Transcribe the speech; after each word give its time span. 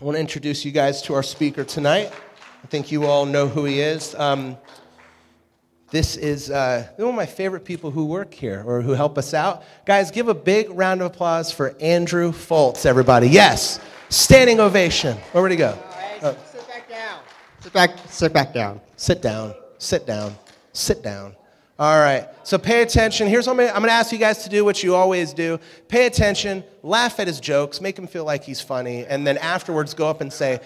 I 0.00 0.04
want 0.04 0.14
to 0.14 0.20
introduce 0.20 0.64
you 0.64 0.70
guys 0.70 1.02
to 1.02 1.14
our 1.14 1.24
speaker 1.24 1.64
tonight. 1.64 2.12
I 2.62 2.66
think 2.68 2.92
you 2.92 3.06
all 3.06 3.26
know 3.26 3.48
who 3.48 3.64
he 3.64 3.80
is. 3.80 4.14
Um, 4.14 4.56
this 5.90 6.14
is 6.16 6.52
uh, 6.52 6.86
one 6.98 7.08
of 7.08 7.14
my 7.16 7.26
favorite 7.26 7.64
people 7.64 7.90
who 7.90 8.06
work 8.06 8.32
here 8.32 8.62
or 8.64 8.80
who 8.80 8.92
help 8.92 9.18
us 9.18 9.34
out. 9.34 9.64
Guys, 9.86 10.12
give 10.12 10.28
a 10.28 10.34
big 10.34 10.70
round 10.70 11.00
of 11.00 11.08
applause 11.08 11.50
for 11.50 11.74
Andrew 11.80 12.30
Foltz, 12.30 12.86
everybody. 12.86 13.28
Yes, 13.28 13.80
standing 14.08 14.60
ovation. 14.60 15.16
Where 15.32 15.42
would 15.42 15.50
he 15.50 15.56
go? 15.56 15.76
Uh, 16.22 16.36
sit 16.44 16.68
back 16.68 16.88
down. 16.88 17.20
Sit 17.58 17.72
back, 17.72 17.90
sit 18.06 18.32
back 18.32 18.54
down. 18.54 18.80
Sit 18.94 19.20
down, 19.20 19.54
sit 19.78 20.06
down, 20.06 20.36
sit 20.74 21.02
down. 21.02 21.34
All 21.78 22.00
right, 22.00 22.28
so 22.42 22.58
pay 22.58 22.82
attention. 22.82 23.28
Here's 23.28 23.46
what 23.46 23.52
I'm 23.52 23.56
going 23.56 23.84
to 23.84 23.90
ask 23.90 24.10
you 24.10 24.18
guys 24.18 24.42
to 24.42 24.48
do 24.48 24.64
what 24.64 24.82
you 24.82 24.96
always 24.96 25.32
do 25.32 25.60
pay 25.86 26.06
attention, 26.06 26.64
laugh 26.82 27.20
at 27.20 27.28
his 27.28 27.38
jokes, 27.38 27.80
make 27.80 27.96
him 27.96 28.08
feel 28.08 28.24
like 28.24 28.42
he's 28.42 28.60
funny, 28.60 29.06
and 29.06 29.24
then 29.24 29.38
afterwards 29.38 29.94
go 29.94 30.08
up 30.08 30.20
and 30.20 30.32
say, 30.32 30.60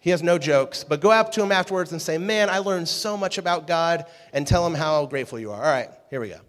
he 0.00 0.10
has 0.10 0.22
no 0.22 0.38
jokes, 0.38 0.84
but 0.84 1.00
go 1.00 1.10
up 1.10 1.32
to 1.32 1.42
him 1.42 1.52
afterwards 1.52 1.92
and 1.92 2.00
say, 2.00 2.16
Man, 2.18 2.48
I 2.48 2.58
learned 2.58 2.88
so 2.88 3.16
much 3.16 3.36
about 3.36 3.66
God, 3.66 4.06
and 4.32 4.46
tell 4.46 4.66
him 4.66 4.74
how 4.74 5.04
grateful 5.06 5.38
you 5.38 5.50
are. 5.50 5.62
All 5.62 5.70
right, 5.70 5.90
here 6.08 6.20
we 6.20 6.28
go. 6.28 6.40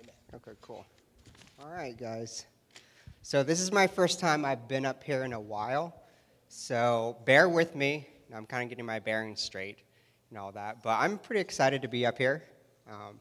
Okay, 0.00 0.12
okay 0.34 0.52
cool. 0.60 0.86
All 1.60 1.70
right, 1.70 1.96
guys. 1.96 2.46
So, 3.22 3.42
this 3.42 3.60
is 3.60 3.72
my 3.72 3.86
first 3.86 4.20
time 4.20 4.44
I've 4.44 4.68
been 4.68 4.84
up 4.84 5.02
here 5.02 5.24
in 5.24 5.32
a 5.32 5.40
while, 5.40 6.02
so 6.48 7.16
bear 7.24 7.48
with 7.48 7.74
me. 7.74 8.06
I'm 8.32 8.46
kind 8.46 8.62
of 8.62 8.68
getting 8.68 8.86
my 8.86 9.00
bearings 9.00 9.40
straight 9.40 9.78
and 10.28 10.38
all 10.38 10.52
that, 10.52 10.84
but 10.84 11.00
I'm 11.00 11.18
pretty 11.18 11.40
excited 11.40 11.82
to 11.82 11.88
be 11.88 12.06
up 12.06 12.18
here. 12.18 12.44
Um, 12.90 13.20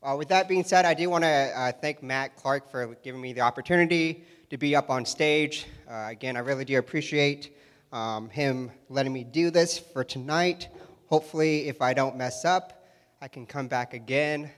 uh, 0.00 0.16
with 0.16 0.28
that 0.28 0.46
being 0.46 0.62
said, 0.62 0.84
I 0.84 0.94
do 0.94 1.10
want 1.10 1.24
to 1.24 1.28
uh, 1.28 1.72
thank 1.72 2.04
Matt 2.04 2.36
Clark 2.36 2.70
for 2.70 2.94
giving 3.02 3.20
me 3.20 3.32
the 3.32 3.40
opportunity 3.40 4.22
to 4.48 4.56
be 4.56 4.76
up 4.76 4.90
on 4.90 5.04
stage. 5.04 5.66
Uh, 5.90 6.06
again, 6.08 6.36
I 6.36 6.40
really 6.40 6.64
do 6.64 6.78
appreciate 6.78 7.56
um, 7.92 8.30
him 8.30 8.70
letting 8.88 9.12
me 9.12 9.24
do 9.24 9.50
this 9.50 9.76
for 9.76 10.04
tonight. 10.04 10.68
Hopefully, 11.08 11.66
if 11.66 11.82
I 11.82 11.94
don't 11.94 12.16
mess 12.16 12.44
up, 12.44 12.86
I 13.20 13.26
can 13.26 13.44
come 13.44 13.66
back 13.66 13.92
again 13.92 14.48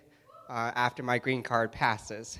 uh, 0.50 0.72
after 0.74 1.02
my 1.02 1.16
green 1.16 1.42
card 1.42 1.72
passes. 1.72 2.38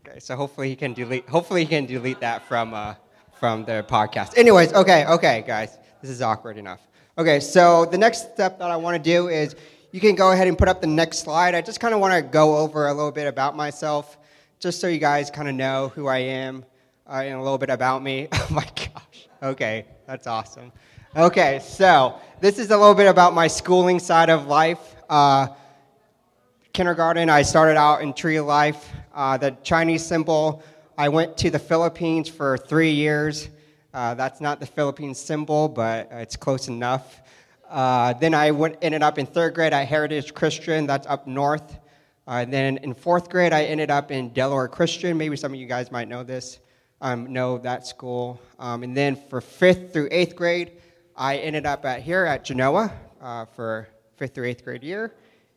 Okay, 0.00 0.18
so 0.18 0.34
hopefully 0.34 0.68
he 0.68 0.74
can 0.74 0.94
delete. 0.94 1.28
Hopefully 1.28 1.60
he 1.60 1.68
can 1.68 1.86
delete 1.86 2.18
that 2.18 2.42
from 2.48 2.74
uh, 2.74 2.94
from 3.38 3.64
the 3.64 3.86
podcast. 3.88 4.36
Anyways, 4.36 4.72
okay, 4.72 5.06
okay, 5.06 5.44
guys, 5.46 5.78
this 6.02 6.10
is 6.10 6.22
awkward 6.22 6.56
enough. 6.56 6.80
Okay, 7.18 7.38
so 7.38 7.84
the 7.84 7.98
next 7.98 8.32
step 8.34 8.58
that 8.58 8.70
I 8.70 8.76
want 8.76 8.96
to 8.96 9.10
do 9.10 9.28
is 9.28 9.54
you 9.90 10.00
can 10.00 10.14
go 10.14 10.32
ahead 10.32 10.46
and 10.46 10.58
put 10.58 10.68
up 10.68 10.80
the 10.80 10.86
next 10.86 11.20
slide. 11.20 11.54
I 11.54 11.62
just 11.62 11.80
kind 11.80 11.94
of 11.94 12.00
want 12.00 12.14
to 12.14 12.22
go 12.22 12.58
over 12.58 12.88
a 12.88 12.94
little 12.94 13.12
bit 13.12 13.26
about 13.26 13.56
myself, 13.56 14.18
just 14.58 14.80
so 14.80 14.86
you 14.86 14.98
guys 14.98 15.30
kind 15.30 15.48
of 15.48 15.54
know 15.54 15.88
who 15.94 16.06
I 16.08 16.18
am 16.18 16.64
uh, 17.08 17.22
and 17.24 17.34
a 17.34 17.42
little 17.42 17.58
bit 17.58 17.70
about 17.70 18.02
me. 18.02 18.28
Oh 18.38 18.46
my 18.50 18.64
gosh. 18.64 19.28
Okay, 19.42 19.84
that's 20.06 20.26
awesome. 20.26 20.72
Okay, 21.16 21.60
so 21.62 22.18
this 22.40 22.58
is 22.58 22.70
a 22.70 22.76
little 22.76 22.94
bit 22.94 23.06
about 23.06 23.34
my 23.34 23.46
schooling 23.46 23.98
side 23.98 24.30
of 24.30 24.46
life. 24.46 24.96
Uh, 25.08 25.48
kindergarten, 26.72 27.30
I 27.30 27.42
started 27.42 27.76
out 27.76 28.02
in 28.02 28.12
Tree 28.12 28.40
Life. 28.40 28.90
Uh, 29.14 29.36
the 29.36 29.56
Chinese 29.62 30.04
symbol, 30.04 30.62
I 30.96 31.08
went 31.08 31.36
to 31.38 31.50
the 31.50 31.58
Philippines 31.58 32.28
for 32.28 32.56
three 32.58 32.90
years. 32.90 33.48
Uh, 33.94 34.14
that's 34.14 34.40
not 34.40 34.60
the 34.60 34.66
Philippines 34.66 35.18
symbol, 35.18 35.68
but 35.68 36.08
it's 36.10 36.36
close 36.36 36.68
enough. 36.68 37.22
Uh, 37.68 38.14
then 38.14 38.34
I 38.34 38.50
went, 38.50 38.76
ended 38.82 39.02
up 39.02 39.18
in 39.18 39.26
third 39.26 39.54
grade 39.54 39.72
at 39.72 39.86
Heritage 39.86 40.34
Christian, 40.34 40.86
that's 40.86 41.06
up 41.06 41.26
north. 41.26 41.78
Uh, 42.26 42.44
then 42.44 42.78
in 42.78 42.94
fourth 42.94 43.30
grade, 43.30 43.52
I 43.52 43.64
ended 43.64 43.90
up 43.90 44.10
in 44.10 44.30
Delaware 44.32 44.68
Christian. 44.68 45.16
Maybe 45.16 45.36
some 45.36 45.52
of 45.52 45.60
you 45.60 45.66
guys 45.66 45.90
might 45.90 46.08
know 46.08 46.22
this 46.22 46.60
um, 47.00 47.32
know 47.32 47.58
that 47.58 47.86
school. 47.86 48.40
Um, 48.58 48.82
and 48.82 48.96
then 48.96 49.16
for 49.16 49.40
fifth 49.40 49.92
through 49.92 50.08
eighth 50.10 50.36
grade, 50.36 50.72
I 51.16 51.38
ended 51.38 51.66
up 51.66 51.84
at 51.84 52.02
here 52.02 52.24
at 52.24 52.44
Genoa 52.44 52.92
uh, 53.20 53.44
for 53.46 53.88
fifth 54.16 54.34
through 54.34 54.46
eighth 54.46 54.64
grade 54.64 54.82
year. 54.82 55.14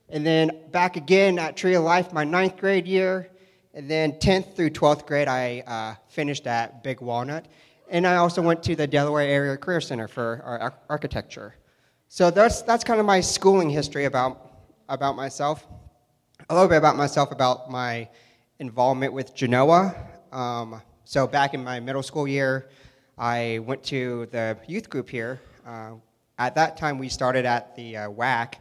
And 0.09 0.25
then 0.25 0.51
back 0.71 0.97
again 0.97 1.39
at 1.39 1.55
Tree 1.55 1.75
of 1.75 1.83
Life 1.83 2.11
my 2.13 2.23
ninth 2.23 2.57
grade 2.57 2.87
year. 2.87 3.29
And 3.73 3.89
then 3.89 4.13
10th 4.13 4.55
through 4.55 4.71
12th 4.71 5.07
grade, 5.07 5.29
I 5.29 5.63
uh, 5.65 5.95
finished 6.09 6.45
at 6.45 6.83
Big 6.83 6.99
Walnut. 6.99 7.45
And 7.89 8.05
I 8.05 8.17
also 8.17 8.41
went 8.41 8.63
to 8.63 8.75
the 8.75 8.85
Delaware 8.85 9.25
Area 9.25 9.55
Career 9.55 9.79
Center 9.79 10.09
for 10.09 10.41
ar- 10.43 10.73
architecture. 10.89 11.55
So 12.13 12.29
that's, 12.29 12.61
that's 12.63 12.83
kind 12.83 12.99
of 12.99 13.05
my 13.05 13.21
schooling 13.21 13.69
history 13.69 14.03
about, 14.03 14.51
about 14.89 15.15
myself. 15.15 15.65
A 16.49 16.53
little 16.53 16.67
bit 16.67 16.75
about 16.75 16.97
myself, 16.97 17.31
about 17.31 17.71
my 17.71 18.09
involvement 18.59 19.13
with 19.13 19.33
Genoa. 19.33 19.95
Um, 20.33 20.81
so 21.05 21.25
back 21.25 21.53
in 21.53 21.63
my 21.63 21.79
middle 21.79 22.03
school 22.03 22.27
year, 22.27 22.67
I 23.17 23.59
went 23.59 23.81
to 23.83 24.27
the 24.29 24.57
youth 24.67 24.89
group 24.89 25.09
here. 25.09 25.39
Uh, 25.65 25.91
at 26.37 26.53
that 26.55 26.75
time, 26.75 26.99
we 26.99 27.07
started 27.07 27.45
at 27.45 27.77
the 27.77 27.95
uh, 27.95 28.09
WAC. 28.09 28.55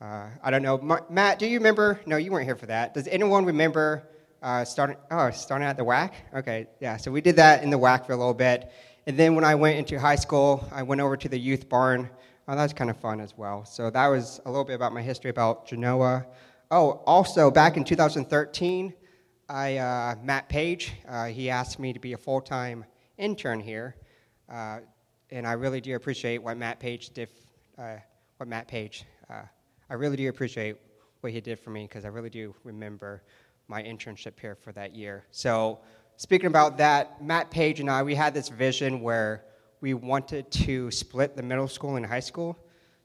Uh, 0.00 0.26
I 0.40 0.52
don't 0.52 0.62
know, 0.62 1.04
Matt. 1.10 1.40
Do 1.40 1.48
you 1.48 1.58
remember? 1.58 2.00
No, 2.06 2.18
you 2.18 2.30
weren't 2.30 2.44
here 2.44 2.54
for 2.54 2.66
that. 2.66 2.94
Does 2.94 3.08
anyone 3.08 3.44
remember 3.44 4.04
uh, 4.44 4.64
starting? 4.64 4.96
Oh, 5.10 5.28
starting 5.32 5.66
at 5.66 5.76
the 5.76 5.84
WAC. 5.84 6.12
Okay, 6.36 6.68
yeah. 6.78 6.98
So 6.98 7.10
we 7.10 7.20
did 7.20 7.34
that 7.34 7.64
in 7.64 7.70
the 7.70 7.80
WAC 7.80 8.06
for 8.06 8.12
a 8.12 8.16
little 8.16 8.32
bit, 8.32 8.70
and 9.08 9.18
then 9.18 9.34
when 9.34 9.42
I 9.42 9.56
went 9.56 9.76
into 9.76 9.98
high 9.98 10.14
school, 10.14 10.64
I 10.70 10.84
went 10.84 11.00
over 11.00 11.16
to 11.16 11.28
the 11.28 11.36
youth 11.36 11.68
barn. 11.68 12.10
Oh, 12.48 12.54
that 12.54 12.62
was 12.62 12.72
kind 12.72 12.90
of 12.90 12.96
fun 12.96 13.18
as 13.20 13.36
well. 13.36 13.64
So 13.64 13.90
that 13.90 14.06
was 14.06 14.40
a 14.46 14.50
little 14.50 14.64
bit 14.64 14.74
about 14.74 14.92
my 14.92 15.02
history 15.02 15.30
about 15.30 15.66
Genoa. 15.66 16.24
Oh, 16.70 17.02
also 17.04 17.50
back 17.50 17.76
in 17.76 17.82
2013. 17.82 18.94
I, 19.48 19.78
uh, 19.78 20.14
Matt 20.22 20.48
Page, 20.48 20.92
uh, 21.08 21.26
he 21.26 21.50
asked 21.50 21.80
me 21.80 21.92
to 21.92 21.98
be 21.98 22.12
a 22.12 22.16
full 22.16 22.40
time 22.40 22.84
intern 23.18 23.58
here. 23.58 23.96
Uh, 24.48 24.78
and 25.30 25.44
I 25.44 25.52
really 25.54 25.80
do 25.80 25.96
appreciate 25.96 26.38
what 26.38 26.56
Matt 26.56 26.78
Page 26.78 27.10
did. 27.10 27.30
Uh, 27.76 27.96
what 28.36 28.48
Matt 28.48 28.68
Page, 28.68 29.04
uh, 29.28 29.42
I 29.90 29.94
really 29.94 30.16
do 30.16 30.28
appreciate 30.28 30.76
what 31.22 31.32
he 31.32 31.40
did 31.40 31.58
for 31.58 31.70
me 31.70 31.82
because 31.82 32.04
I 32.04 32.08
really 32.08 32.30
do 32.30 32.54
remember 32.62 33.22
my 33.66 33.82
internship 33.82 34.38
here 34.40 34.54
for 34.54 34.70
that 34.72 34.94
year. 34.94 35.24
So, 35.32 35.80
speaking 36.16 36.46
about 36.46 36.78
that, 36.78 37.20
Matt 37.24 37.50
Page 37.50 37.80
and 37.80 37.90
I, 37.90 38.04
we 38.04 38.14
had 38.14 38.34
this 38.34 38.48
vision 38.48 39.00
where 39.00 39.44
we 39.80 39.94
wanted 39.94 40.50
to 40.50 40.90
split 40.90 41.36
the 41.36 41.42
middle 41.42 41.68
school 41.68 41.96
and 41.96 42.06
high 42.06 42.20
school. 42.20 42.58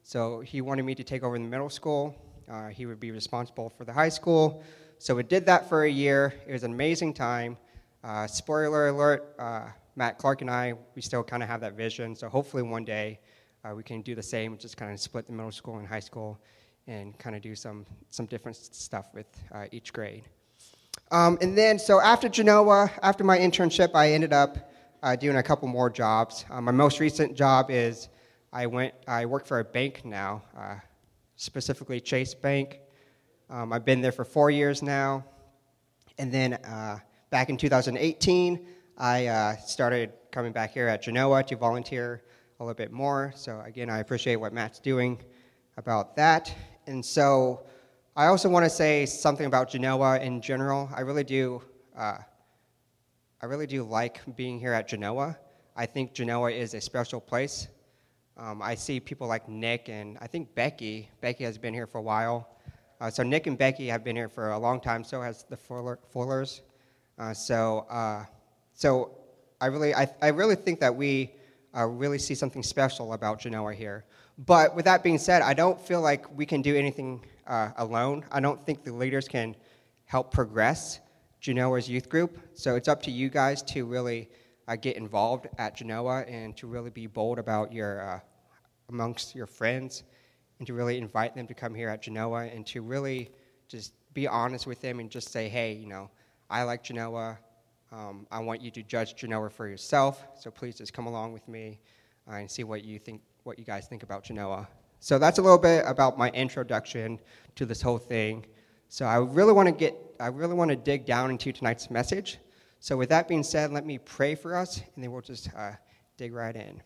So, 0.03 0.39
he 0.41 0.61
wanted 0.61 0.83
me 0.83 0.95
to 0.95 1.03
take 1.03 1.23
over 1.23 1.37
the 1.37 1.43
middle 1.43 1.69
school. 1.69 2.15
Uh, 2.49 2.67
he 2.67 2.85
would 2.85 2.99
be 2.99 3.11
responsible 3.11 3.69
for 3.69 3.85
the 3.85 3.93
high 3.93 4.09
school. 4.09 4.63
So 5.01 5.15
we 5.15 5.23
did 5.23 5.47
that 5.47 5.67
for 5.67 5.85
a 5.85 5.89
year. 5.89 6.33
It 6.45 6.51
was 6.51 6.63
an 6.63 6.71
amazing 6.73 7.15
time. 7.15 7.57
Uh, 8.03 8.27
spoiler 8.27 8.89
alert, 8.89 9.33
uh, 9.39 9.69
Matt 9.95 10.17
Clark 10.17 10.41
and 10.41 10.49
I, 10.49 10.75
we 10.95 11.01
still 11.01 11.23
kind 11.23 11.41
of 11.41 11.49
have 11.49 11.61
that 11.61 11.73
vision. 11.73 12.15
So 12.15 12.29
hopefully 12.29 12.61
one 12.61 12.85
day 12.85 13.19
uh, 13.63 13.73
we 13.73 13.81
can 13.81 14.01
do 14.01 14.13
the 14.13 14.21
same, 14.21 14.57
just 14.59 14.77
kind 14.77 14.91
of 14.91 14.99
split 14.99 15.25
the 15.25 15.33
middle 15.33 15.51
school 15.51 15.77
and 15.77 15.87
high 15.87 16.01
school 16.01 16.39
and 16.87 17.17
kind 17.17 17.35
of 17.35 17.41
do 17.41 17.55
some, 17.55 17.85
some 18.09 18.27
different 18.27 18.57
stuff 18.57 19.07
with 19.13 19.25
uh, 19.51 19.65
each 19.71 19.91
grade. 19.91 20.25
Um, 21.09 21.37
and 21.41 21.57
then, 21.57 21.79
so 21.79 21.99
after 21.99 22.29
Genoa, 22.29 22.91
after 23.01 23.23
my 23.23 23.39
internship, 23.39 23.95
I 23.95 24.11
ended 24.11 24.33
up 24.33 24.70
uh, 25.03 25.15
doing 25.15 25.37
a 25.37 25.43
couple 25.43 25.67
more 25.67 25.89
jobs. 25.89 26.45
Uh, 26.49 26.61
my 26.61 26.71
most 26.71 26.99
recent 26.99 27.35
job 27.35 27.69
is 27.69 28.09
I 28.53 28.65
went, 28.65 28.93
I 29.07 29.25
work 29.25 29.45
for 29.45 29.59
a 29.59 29.63
bank 29.63 30.05
now, 30.05 30.43
specifically 31.35 31.99
Chase 31.99 32.33
Bank. 32.33 32.79
Um, 33.49 33.73
I've 33.73 33.83
been 33.83 33.99
there 33.99 34.11
for 34.11 34.23
four 34.23 34.49
years 34.49 34.81
now. 34.81 35.25
And 36.17 36.31
then 36.31 36.53
uh, 36.53 36.99
back 37.31 37.49
in 37.49 37.57
2018, 37.57 38.65
I 38.97 39.27
uh, 39.27 39.57
started 39.57 40.13
coming 40.31 40.51
back 40.51 40.71
here 40.73 40.87
at 40.87 41.01
Genoa 41.01 41.43
to 41.43 41.55
volunteer 41.55 42.23
a 42.59 42.63
little 42.63 42.75
bit 42.75 42.91
more. 42.91 43.33
So, 43.35 43.59
again, 43.65 43.89
I 43.89 43.99
appreciate 43.99 44.35
what 44.35 44.53
Matt's 44.53 44.79
doing 44.79 45.19
about 45.77 46.15
that. 46.15 46.53
And 46.87 47.03
so, 47.03 47.65
I 48.15 48.27
also 48.27 48.49
want 48.49 48.65
to 48.65 48.69
say 48.69 49.05
something 49.05 49.45
about 49.45 49.69
Genoa 49.69 50.19
in 50.19 50.41
general. 50.41 50.89
I 50.93 51.01
really 51.01 51.23
do. 51.23 51.61
Uh, 51.97 52.17
I 53.43 53.47
really 53.47 53.65
do 53.65 53.81
like 53.81 54.21
being 54.35 54.59
here 54.59 54.71
at 54.71 54.87
Genoa. 54.87 55.35
I 55.75 55.87
think 55.87 56.13
Genoa 56.13 56.51
is 56.51 56.75
a 56.75 56.81
special 56.81 57.19
place. 57.19 57.69
Um, 58.37 58.61
I 58.61 58.75
see 58.75 58.99
people 58.99 59.27
like 59.27 59.49
Nick 59.49 59.89
and 59.89 60.15
I 60.21 60.27
think 60.27 60.53
Becky. 60.53 61.09
Becky 61.21 61.43
has 61.45 61.57
been 61.57 61.73
here 61.73 61.87
for 61.87 61.97
a 61.97 62.03
while. 62.03 62.55
Uh, 62.99 63.09
so 63.09 63.23
Nick 63.23 63.47
and 63.47 63.57
Becky 63.57 63.87
have 63.87 64.03
been 64.03 64.15
here 64.15 64.29
for 64.29 64.51
a 64.51 64.59
long 64.59 64.79
time. 64.79 65.03
So 65.03 65.23
has 65.23 65.43
the 65.49 65.57
Fuller, 65.57 65.97
Fullers. 66.13 66.61
Uh, 67.17 67.33
so 67.33 67.87
uh, 67.89 68.25
so 68.75 69.17
I 69.59 69.65
really 69.67 69.95
I, 69.95 70.07
I 70.21 70.27
really 70.27 70.55
think 70.55 70.79
that 70.79 70.95
we 70.95 71.31
uh, 71.75 71.87
really 71.87 72.19
see 72.19 72.35
something 72.35 72.61
special 72.61 73.13
about 73.13 73.39
Genoa 73.39 73.73
here. 73.73 74.05
But 74.37 74.75
with 74.75 74.85
that 74.85 75.01
being 75.01 75.17
said, 75.17 75.41
I 75.41 75.55
don't 75.55 75.81
feel 75.81 76.01
like 76.01 76.31
we 76.37 76.45
can 76.45 76.61
do 76.61 76.75
anything 76.75 77.25
uh, 77.47 77.71
alone. 77.77 78.23
I 78.31 78.39
don't 78.39 78.63
think 78.67 78.83
the 78.83 78.93
leaders 78.93 79.27
can 79.27 79.55
help 80.05 80.31
progress 80.31 80.99
Genoa's 81.41 81.89
youth 81.89 82.07
group. 82.07 82.39
So 82.53 82.75
it's 82.75 82.87
up 82.87 83.01
to 83.03 83.11
you 83.11 83.29
guys 83.29 83.61
to 83.63 83.85
really 83.85 84.29
uh, 84.67 84.77
get 84.77 84.95
involved 84.95 85.47
at 85.57 85.75
Genoa 85.75 86.21
and 86.21 86.55
to 86.57 86.67
really 86.67 86.91
be 86.91 87.07
bold 87.07 87.39
about 87.39 87.73
your 87.73 88.23
amongst 88.89 89.35
your 89.35 89.47
friends 89.47 90.03
and 90.59 90.67
to 90.67 90.73
really 90.73 90.97
invite 90.97 91.35
them 91.35 91.47
to 91.47 91.53
come 91.53 91.73
here 91.73 91.89
at 91.89 92.03
Genoa 92.03 92.45
and 92.45 92.65
to 92.67 92.81
really 92.81 93.31
just 93.67 93.93
be 94.13 94.27
honest 94.27 94.67
with 94.67 94.79
them 94.81 94.99
and 94.99 95.09
just 95.09 95.29
say, 95.29 95.49
hey, 95.49 95.73
you 95.73 95.87
know, 95.87 96.09
I 96.49 96.63
like 96.63 96.83
Genoa. 96.83 97.39
Um, 97.91 98.27
I 98.31 98.39
want 98.39 98.61
you 98.61 98.69
to 98.71 98.83
judge 98.83 99.15
Genoa 99.15 99.49
for 99.49 99.67
yourself, 99.67 100.25
so 100.39 100.51
please 100.51 100.75
just 100.75 100.93
come 100.93 101.07
along 101.07 101.33
with 101.33 101.47
me 101.47 101.79
uh, 102.29 102.35
and 102.35 102.49
see 102.49 102.63
what 102.63 102.83
you 102.83 102.99
think, 102.99 103.21
what 103.43 103.57
you 103.57 103.65
guys 103.65 103.87
think 103.87 104.03
about 104.03 104.23
Genoa. 104.23 104.67
So 104.99 105.17
that's 105.17 105.39
a 105.39 105.41
little 105.41 105.57
bit 105.57 105.83
about 105.87 106.17
my 106.17 106.29
introduction 106.29 107.19
to 107.55 107.65
this 107.65 107.81
whole 107.81 107.97
thing. 107.97 108.45
So 108.93 109.05
I 109.05 109.19
really 109.19 109.53
want 109.53 109.67
to 109.67 109.71
get, 109.71 109.95
I 110.19 110.27
really 110.27 110.53
want 110.53 110.69
to 110.69 110.75
dig 110.75 111.05
down 111.05 111.29
into 111.29 111.53
tonight's 111.53 111.89
message. 111.89 112.39
So 112.81 112.97
with 112.97 113.07
that 113.07 113.25
being 113.25 113.41
said, 113.41 113.71
let 113.71 113.85
me 113.85 113.97
pray 113.97 114.35
for 114.35 114.53
us, 114.53 114.81
and 114.95 115.01
then 115.01 115.13
we'll 115.13 115.21
just 115.21 115.47
uh, 115.55 115.71
dig 116.17 116.33
right 116.33 116.53
in. 116.53 116.83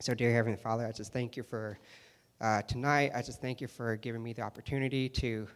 So, 0.00 0.14
dear 0.14 0.32
Heavenly 0.32 0.56
Father, 0.56 0.86
I 0.86 0.92
just 0.92 1.12
thank 1.12 1.36
you 1.36 1.42
for 1.42 1.78
uh, 2.40 2.62
tonight. 2.62 3.12
I 3.14 3.20
just 3.20 3.42
thank 3.42 3.60
you 3.60 3.68
for 3.68 3.96
giving 3.96 4.22
me 4.22 4.32
the 4.32 4.40
opportunity 4.40 5.10
to 5.10 5.46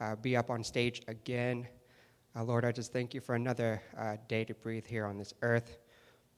uh, 0.00 0.16
be 0.16 0.36
up 0.36 0.50
on 0.50 0.64
stage 0.64 1.00
again. 1.06 1.68
Uh, 2.34 2.42
Lord, 2.42 2.64
I 2.64 2.72
just 2.72 2.92
thank 2.92 3.14
you 3.14 3.20
for 3.20 3.36
another 3.36 3.80
uh, 3.96 4.16
day 4.26 4.42
to 4.46 4.54
breathe 4.54 4.84
here 4.84 5.06
on 5.06 5.16
this 5.16 5.32
earth. 5.42 5.78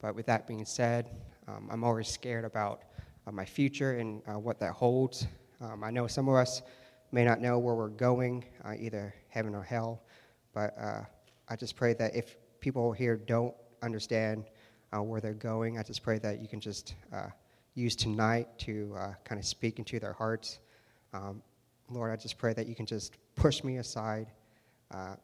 But 0.02 0.14
with 0.14 0.26
that 0.26 0.46
being 0.46 0.66
said, 0.66 1.08
um, 1.48 1.70
I'm 1.72 1.82
always 1.82 2.08
scared 2.08 2.44
about 2.44 2.82
uh, 3.26 3.32
my 3.32 3.46
future 3.46 3.92
and 3.92 4.20
what 4.26 4.60
that 4.60 4.72
holds. 4.72 5.28
Um, 5.62 5.82
I 5.82 5.90
know 5.90 6.06
some 6.06 6.28
of 6.28 6.34
us 6.34 6.60
may 7.14 7.24
not 7.24 7.40
know 7.40 7.58
where 7.58 7.74
we're 7.74 7.88
going, 7.88 8.44
either 8.80 9.14
heaven 9.28 9.54
or 9.54 9.62
hell. 9.62 10.02
But 10.52 10.76
I 11.48 11.56
just 11.56 11.76
pray 11.76 11.94
that 11.94 12.14
if 12.14 12.36
people 12.60 12.92
here 12.92 13.16
don't 13.16 13.54
understand 13.82 14.44
uh, 14.94 15.02
where 15.02 15.20
they're 15.20 15.34
going. 15.34 15.78
I 15.78 15.82
just 15.82 16.02
pray 16.02 16.18
that 16.18 16.40
you 16.40 16.48
can 16.48 16.60
just 16.60 16.94
uh, 17.12 17.28
use 17.74 17.96
tonight 17.96 18.48
to 18.60 18.94
uh, 18.98 19.14
kind 19.24 19.38
of 19.38 19.44
speak 19.44 19.78
into 19.78 19.98
their 19.98 20.12
hearts. 20.12 20.60
Um, 21.12 21.42
Lord, 21.90 22.10
I 22.10 22.16
just 22.16 22.38
pray 22.38 22.54
that 22.54 22.66
you 22.66 22.74
can 22.74 22.86
just 22.86 23.16
push 23.36 23.62
me 23.62 23.78
aside. 23.78 24.28
Uh, 24.92 25.16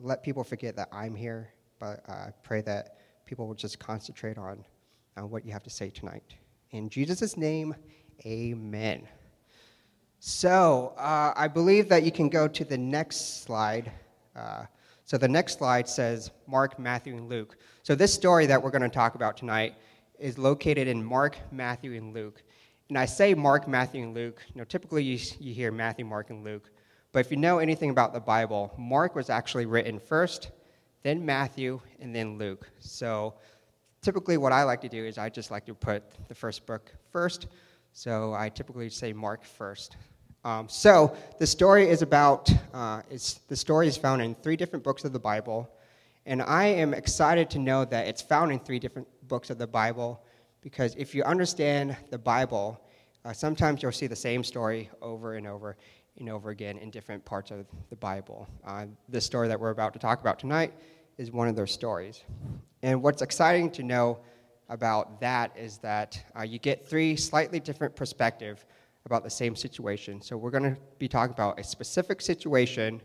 let 0.00 0.22
people 0.22 0.44
forget 0.44 0.76
that 0.76 0.88
I'm 0.92 1.14
here, 1.14 1.52
but 1.78 2.02
uh, 2.08 2.12
I 2.12 2.30
pray 2.42 2.60
that 2.62 2.98
people 3.26 3.46
will 3.46 3.54
just 3.54 3.78
concentrate 3.78 4.38
on 4.38 4.64
what 5.16 5.44
you 5.46 5.52
have 5.52 5.62
to 5.62 5.70
say 5.70 5.90
tonight. 5.90 6.34
In 6.70 6.88
Jesus' 6.88 7.36
name, 7.36 7.74
amen. 8.26 9.06
So, 10.26 10.94
uh, 10.96 11.34
I 11.36 11.48
believe 11.48 11.90
that 11.90 12.02
you 12.02 12.10
can 12.10 12.30
go 12.30 12.48
to 12.48 12.64
the 12.64 12.78
next 12.78 13.42
slide. 13.44 13.92
So 15.04 15.18
the 15.18 15.28
next 15.28 15.58
slide 15.58 15.86
says 15.86 16.30
Mark, 16.46 16.78
Matthew, 16.78 17.14
and 17.14 17.28
Luke. 17.28 17.58
So 17.82 17.94
this 17.94 18.14
story 18.14 18.46
that 18.46 18.62
we're 18.62 18.70
going 18.70 18.80
to 18.80 18.88
talk 18.88 19.16
about 19.16 19.36
tonight 19.36 19.74
is 20.18 20.38
located 20.38 20.88
in 20.88 21.04
Mark, 21.04 21.36
Matthew, 21.52 21.92
and 21.92 22.14
Luke. 22.14 22.42
And 22.88 22.96
I 22.96 23.04
say 23.04 23.34
Mark, 23.34 23.68
Matthew, 23.68 24.02
and 24.02 24.14
Luke. 24.14 24.40
You 24.48 24.60
know, 24.60 24.64
typically 24.64 25.04
you, 25.04 25.18
you 25.40 25.52
hear 25.52 25.70
Matthew, 25.70 26.06
Mark, 26.06 26.30
and 26.30 26.42
Luke. 26.42 26.70
But 27.12 27.18
if 27.18 27.30
you 27.30 27.36
know 27.36 27.58
anything 27.58 27.90
about 27.90 28.14
the 28.14 28.20
Bible, 28.20 28.72
Mark 28.78 29.14
was 29.14 29.28
actually 29.28 29.66
written 29.66 29.98
first, 29.98 30.52
then 31.02 31.22
Matthew, 31.22 31.82
and 32.00 32.16
then 32.16 32.38
Luke. 32.38 32.66
So 32.78 33.34
typically 34.00 34.38
what 34.38 34.52
I 34.52 34.62
like 34.62 34.80
to 34.80 34.88
do 34.88 35.04
is 35.04 35.18
I 35.18 35.28
just 35.28 35.50
like 35.50 35.66
to 35.66 35.74
put 35.74 36.02
the 36.28 36.34
first 36.34 36.64
book 36.64 36.94
first. 37.12 37.48
So 37.92 38.32
I 38.32 38.48
typically 38.48 38.88
say 38.88 39.12
Mark 39.12 39.44
first. 39.44 39.98
Um, 40.44 40.68
so 40.68 41.16
the 41.38 41.46
story 41.46 41.88
is 41.88 42.02
about, 42.02 42.52
uh, 42.74 43.00
it's, 43.10 43.34
the 43.48 43.56
story 43.56 43.88
is 43.88 43.96
found 43.96 44.20
in 44.20 44.34
three 44.34 44.56
different 44.56 44.84
books 44.84 45.04
of 45.04 45.12
the 45.12 45.18
Bible. 45.18 45.70
And 46.26 46.42
I 46.42 46.66
am 46.66 46.92
excited 46.92 47.48
to 47.50 47.58
know 47.58 47.84
that 47.86 48.06
it's 48.06 48.20
found 48.20 48.52
in 48.52 48.58
three 48.58 48.78
different 48.78 49.08
books 49.26 49.48
of 49.48 49.56
the 49.56 49.66
Bible 49.66 50.22
because 50.60 50.94
if 50.96 51.14
you 51.14 51.22
understand 51.24 51.96
the 52.10 52.18
Bible, 52.18 52.80
uh, 53.24 53.32
sometimes 53.32 53.82
you'll 53.82 53.92
see 53.92 54.06
the 54.06 54.16
same 54.16 54.44
story 54.44 54.90
over 55.00 55.34
and 55.34 55.46
over 55.46 55.76
and 56.18 56.28
over 56.28 56.50
again 56.50 56.76
in 56.78 56.90
different 56.90 57.24
parts 57.24 57.50
of 57.50 57.66
the 57.88 57.96
Bible. 57.96 58.46
Uh, 58.66 58.86
the 59.08 59.20
story 59.20 59.48
that 59.48 59.58
we're 59.58 59.70
about 59.70 59.92
to 59.94 59.98
talk 59.98 60.20
about 60.20 60.38
tonight 60.38 60.72
is 61.16 61.30
one 61.30 61.48
of 61.48 61.56
those 61.56 61.72
stories. 61.72 62.22
And 62.82 63.02
what's 63.02 63.22
exciting 63.22 63.70
to 63.72 63.82
know 63.82 64.18
about 64.68 65.20
that 65.20 65.56
is 65.56 65.78
that 65.78 66.22
uh, 66.38 66.42
you 66.42 66.58
get 66.58 66.86
three 66.86 67.16
slightly 67.16 67.60
different 67.60 67.96
perspectives 67.96 68.64
about 69.06 69.22
the 69.22 69.30
same 69.30 69.54
situation. 69.54 70.20
So 70.22 70.36
we're 70.36 70.50
going 70.50 70.74
to 70.74 70.76
be 70.98 71.08
talking 71.08 71.34
about 71.34 71.58
a 71.60 71.64
specific 71.64 72.20
situation, 72.20 73.02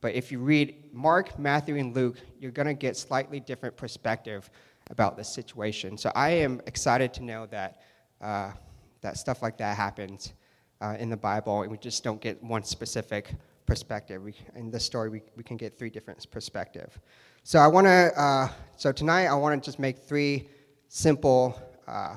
but 0.00 0.14
if 0.14 0.30
you 0.30 0.38
read 0.38 0.92
Mark, 0.92 1.38
Matthew, 1.38 1.76
and 1.76 1.94
Luke, 1.94 2.18
you're 2.38 2.52
going 2.52 2.68
to 2.68 2.74
get 2.74 2.96
slightly 2.96 3.40
different 3.40 3.76
perspective 3.76 4.48
about 4.90 5.16
the 5.16 5.24
situation. 5.24 5.98
So 5.98 6.12
I 6.14 6.30
am 6.30 6.60
excited 6.66 7.12
to 7.14 7.24
know 7.24 7.46
that 7.46 7.82
uh, 8.20 8.52
that 9.00 9.16
stuff 9.16 9.42
like 9.42 9.56
that 9.58 9.76
happens 9.76 10.34
uh, 10.80 10.96
in 10.98 11.08
the 11.08 11.16
Bible, 11.16 11.62
and 11.62 11.70
we 11.70 11.78
just 11.78 12.04
don't 12.04 12.20
get 12.20 12.42
one 12.42 12.62
specific 12.62 13.34
perspective. 13.66 14.22
We, 14.22 14.34
in 14.54 14.70
this 14.70 14.84
story, 14.84 15.08
we, 15.08 15.22
we 15.36 15.42
can 15.42 15.56
get 15.56 15.78
three 15.78 15.90
different 15.90 16.30
perspectives. 16.30 16.96
So 17.44 17.58
I 17.58 17.66
want 17.66 17.86
to. 17.86 18.12
Uh, 18.20 18.48
so 18.76 18.92
tonight, 18.92 19.26
I 19.26 19.34
want 19.34 19.62
to 19.62 19.66
just 19.66 19.78
make 19.78 19.98
three 19.98 20.48
simple 20.88 21.60
uh, 21.86 22.16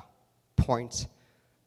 points 0.58 1.08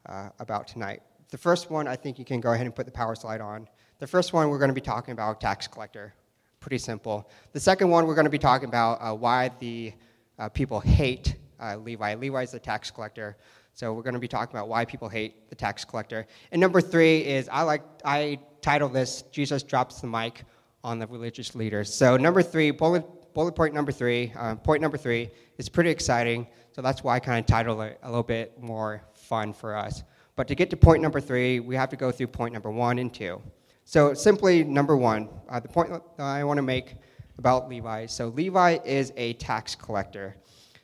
uh, 0.06 0.28
about 0.38 0.68
tonight 0.68 1.02
the 1.30 1.38
first 1.38 1.70
one, 1.70 1.88
I 1.88 1.96
think 1.96 2.18
you 2.18 2.24
can 2.24 2.40
go 2.40 2.52
ahead 2.52 2.66
and 2.66 2.74
put 2.74 2.86
the 2.86 2.92
power 2.92 3.14
slide 3.14 3.40
on. 3.40 3.68
The 3.98 4.06
first 4.06 4.32
one, 4.32 4.48
we're 4.48 4.58
going 4.58 4.68
to 4.68 4.74
be 4.74 4.80
talking 4.80 5.12
about 5.12 5.40
tax 5.40 5.66
collector. 5.66 6.14
Pretty 6.60 6.78
simple. 6.78 7.28
The 7.52 7.60
second 7.60 7.90
one, 7.90 8.06
we're 8.06 8.14
going 8.14 8.26
to 8.26 8.30
be 8.30 8.38
talking 8.38 8.68
about 8.68 8.98
uh, 9.00 9.14
why 9.14 9.50
the 9.60 9.92
uh, 10.38 10.48
people 10.48 10.80
hate 10.80 11.36
uh, 11.60 11.76
Levi. 11.76 12.14
Levi 12.14 12.42
is 12.42 12.50
the 12.50 12.58
tax 12.58 12.90
collector. 12.90 13.36
So 13.74 13.92
we're 13.92 14.02
going 14.02 14.14
to 14.14 14.20
be 14.20 14.28
talking 14.28 14.56
about 14.56 14.68
why 14.68 14.84
people 14.84 15.08
hate 15.08 15.50
the 15.50 15.54
tax 15.54 15.84
collector. 15.84 16.26
And 16.50 16.60
number 16.60 16.80
three 16.80 17.18
is 17.18 17.48
I 17.50 17.62
like 17.62 17.82
I 18.04 18.38
title 18.62 18.88
this 18.88 19.22
Jesus 19.30 19.62
drops 19.62 20.00
the 20.00 20.06
mic 20.06 20.44
on 20.82 20.98
the 20.98 21.06
religious 21.06 21.54
leaders. 21.54 21.92
So 21.92 22.16
number 22.16 22.42
three, 22.42 22.70
bullet, 22.70 23.04
bullet 23.34 23.52
point 23.52 23.74
number 23.74 23.92
three, 23.92 24.32
uh, 24.36 24.54
point 24.54 24.80
number 24.80 24.96
three 24.96 25.30
is 25.58 25.68
pretty 25.68 25.90
exciting. 25.90 26.46
So 26.72 26.80
that's 26.80 27.04
why 27.04 27.16
I 27.16 27.20
kind 27.20 27.38
of 27.38 27.46
titled 27.46 27.80
it 27.82 27.98
a 28.02 28.08
little 28.08 28.22
bit 28.22 28.60
more 28.60 29.02
fun 29.12 29.52
for 29.52 29.76
us. 29.76 30.02
But 30.36 30.46
to 30.48 30.54
get 30.54 30.68
to 30.70 30.76
point 30.76 31.02
number 31.02 31.20
three, 31.20 31.60
we 31.60 31.74
have 31.76 31.88
to 31.88 31.96
go 31.96 32.12
through 32.12 32.26
point 32.26 32.52
number 32.52 32.70
one 32.70 32.98
and 32.98 33.12
two. 33.12 33.40
So, 33.84 34.12
simply 34.12 34.64
number 34.64 34.96
one, 34.96 35.28
uh, 35.48 35.60
the 35.60 35.68
point 35.68 35.90
I 36.18 36.44
want 36.44 36.58
to 36.58 36.62
make 36.62 36.96
about 37.38 37.70
Levi. 37.70 38.06
So, 38.06 38.28
Levi 38.28 38.78
is 38.84 39.12
a 39.16 39.32
tax 39.34 39.74
collector. 39.74 40.36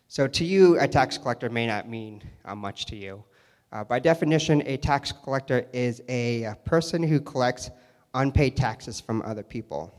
So, 0.09 0.27
to 0.27 0.45
you, 0.45 0.81
a 0.81 0.89
tax 0.89 1.19
collector 1.19 1.51
may 1.51 1.67
not 1.67 1.89
mean 1.89 2.23
uh, 2.47 2.55
much 2.55 2.87
to 2.87 2.97
you. 2.97 3.23
Uh, 3.73 3.85
by 3.85 3.99
definition, 3.99 4.63
a 4.67 4.77
tax 4.79 5.13
collector 5.13 5.67
is 5.73 6.03
a, 6.09 6.45
a 6.45 6.55
person 6.65 7.03
who 7.03 7.21
collects 7.21 7.71
unpaid 8.15 8.57
taxes 8.57 9.01
from 9.01 9.21
other 9.23 9.43
people. 9.43 9.93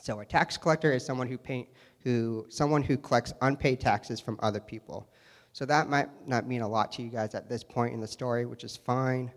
So, 0.00 0.20
a 0.20 0.24
tax 0.24 0.56
collector 0.56 0.92
is 0.92 1.04
someone 1.04 1.26
who, 1.26 1.36
pay, 1.36 1.68
who, 2.04 2.46
someone 2.48 2.82
who 2.82 2.96
collects 2.96 3.34
unpaid 3.42 3.80
taxes 3.80 4.18
from 4.18 4.38
other 4.42 4.60
people. 4.60 5.11
So 5.52 5.66
that 5.66 5.88
might 5.88 6.08
not 6.26 6.46
mean 6.46 6.62
a 6.62 6.68
lot 6.68 6.92
to 6.92 7.02
you 7.02 7.10
guys 7.10 7.34
at 7.34 7.48
this 7.48 7.62
point 7.62 7.92
in 7.92 8.00
the 8.00 8.06
story, 8.06 8.46
which 8.46 8.64
is 8.64 8.76
fine. 8.76 9.30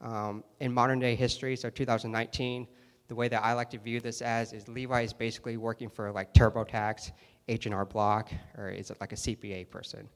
Um, 0.00 0.42
in 0.58 0.72
modern 0.72 0.98
day 0.98 1.14
history, 1.14 1.56
so 1.56 1.70
2019, 1.70 2.66
the 3.06 3.14
way 3.14 3.28
that 3.28 3.44
I 3.44 3.52
like 3.52 3.70
to 3.70 3.78
view 3.78 4.00
this 4.00 4.22
as 4.22 4.52
is 4.52 4.66
Levi 4.68 5.02
is 5.02 5.12
basically 5.12 5.56
working 5.56 5.88
for 5.88 6.10
like 6.10 6.34
TurboTax, 6.34 7.12
H&R 7.48 7.84
Block, 7.84 8.30
or 8.56 8.70
is 8.70 8.90
it 8.90 9.00
like 9.00 9.12
a 9.12 9.16
CPA 9.16 9.70
person? 9.70 10.08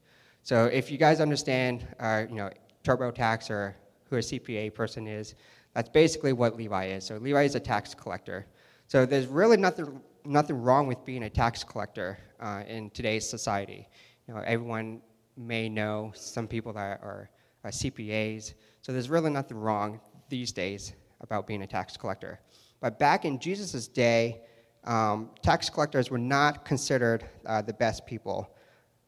So 0.43 0.65
if 0.65 0.91
you 0.91 0.97
guys 0.97 1.21
understand, 1.21 1.87
uh, 1.99 2.23
you 2.29 2.35
know, 2.35 2.49
TurboTax 2.83 3.49
or 3.49 3.75
who 4.09 4.17
a 4.17 4.19
CPA 4.19 4.73
person 4.73 5.07
is, 5.07 5.35
that's 5.73 5.89
basically 5.89 6.33
what 6.33 6.57
Levi 6.57 6.87
is. 6.87 7.05
So 7.05 7.17
Levi 7.17 7.43
is 7.43 7.55
a 7.55 7.59
tax 7.59 7.93
collector. 7.93 8.47
So 8.87 9.05
there's 9.05 9.27
really 9.27 9.57
nothing, 9.57 10.01
nothing 10.25 10.61
wrong 10.61 10.87
with 10.87 11.03
being 11.05 11.23
a 11.23 11.29
tax 11.29 11.63
collector 11.63 12.17
uh, 12.39 12.63
in 12.67 12.89
today's 12.89 13.29
society. 13.29 13.87
You 14.27 14.33
know, 14.33 14.41
everyone 14.45 15.01
may 15.37 15.69
know, 15.69 16.11
some 16.15 16.47
people 16.47 16.73
that 16.73 16.99
are, 17.01 17.29
are 17.63 17.69
CPAs. 17.69 18.53
So 18.81 18.91
there's 18.91 19.09
really 19.09 19.29
nothing 19.29 19.57
wrong 19.57 19.99
these 20.29 20.51
days 20.51 20.93
about 21.21 21.47
being 21.47 21.61
a 21.61 21.67
tax 21.67 21.97
collector. 21.97 22.39
But 22.79 22.99
back 22.99 23.25
in 23.25 23.39
Jesus' 23.39 23.87
day, 23.87 24.41
um, 24.83 25.31
tax 25.41 25.69
collectors 25.69 26.09
were 26.09 26.17
not 26.17 26.63
considered 26.65 27.25
uh, 27.45 27.61
the 27.61 27.73
best 27.73 28.05
people. 28.05 28.49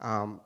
Um, 0.01 0.41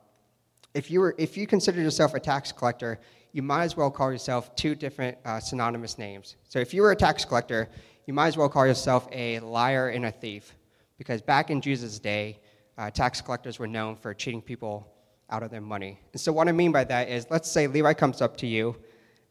if, 0.73 0.91
you 0.91 0.99
were, 0.99 1.15
if 1.17 1.37
you 1.37 1.47
considered 1.47 1.81
yourself 1.81 2.13
a 2.13 2.19
tax 2.19 2.51
collector, 2.51 2.99
you 3.31 3.41
might 3.41 3.63
as 3.63 3.75
well 3.75 3.89
call 3.89 4.11
yourself 4.11 4.55
two 4.55 4.75
different 4.75 5.17
uh, 5.25 5.39
synonymous 5.39 5.97
names. 5.97 6.35
So 6.49 6.59
if 6.59 6.73
you 6.73 6.81
were 6.81 6.91
a 6.91 6.95
tax 6.95 7.25
collector, 7.25 7.69
you 8.05 8.13
might 8.13 8.27
as 8.27 8.37
well 8.37 8.49
call 8.49 8.67
yourself 8.67 9.07
a 9.11 9.39
liar 9.39 9.89
and 9.89 10.05
a 10.05 10.11
thief. 10.11 10.55
Because 10.97 11.21
back 11.21 11.49
in 11.49 11.61
Jesus' 11.61 11.99
day, 11.99 12.39
uh, 12.77 12.91
tax 12.91 13.21
collectors 13.21 13.57
were 13.57 13.67
known 13.67 13.95
for 13.95 14.13
cheating 14.13 14.41
people 14.41 14.92
out 15.33 15.41
of 15.43 15.49
their 15.49 15.61
money. 15.61 15.99
And 16.13 16.21
so, 16.21 16.31
what 16.31 16.47
I 16.47 16.51
mean 16.51 16.71
by 16.71 16.83
that 16.85 17.09
is, 17.09 17.25
let's 17.31 17.51
say 17.51 17.65
Levi 17.65 17.93
comes 17.93 18.21
up 18.21 18.37
to 18.37 18.47
you. 18.47 18.75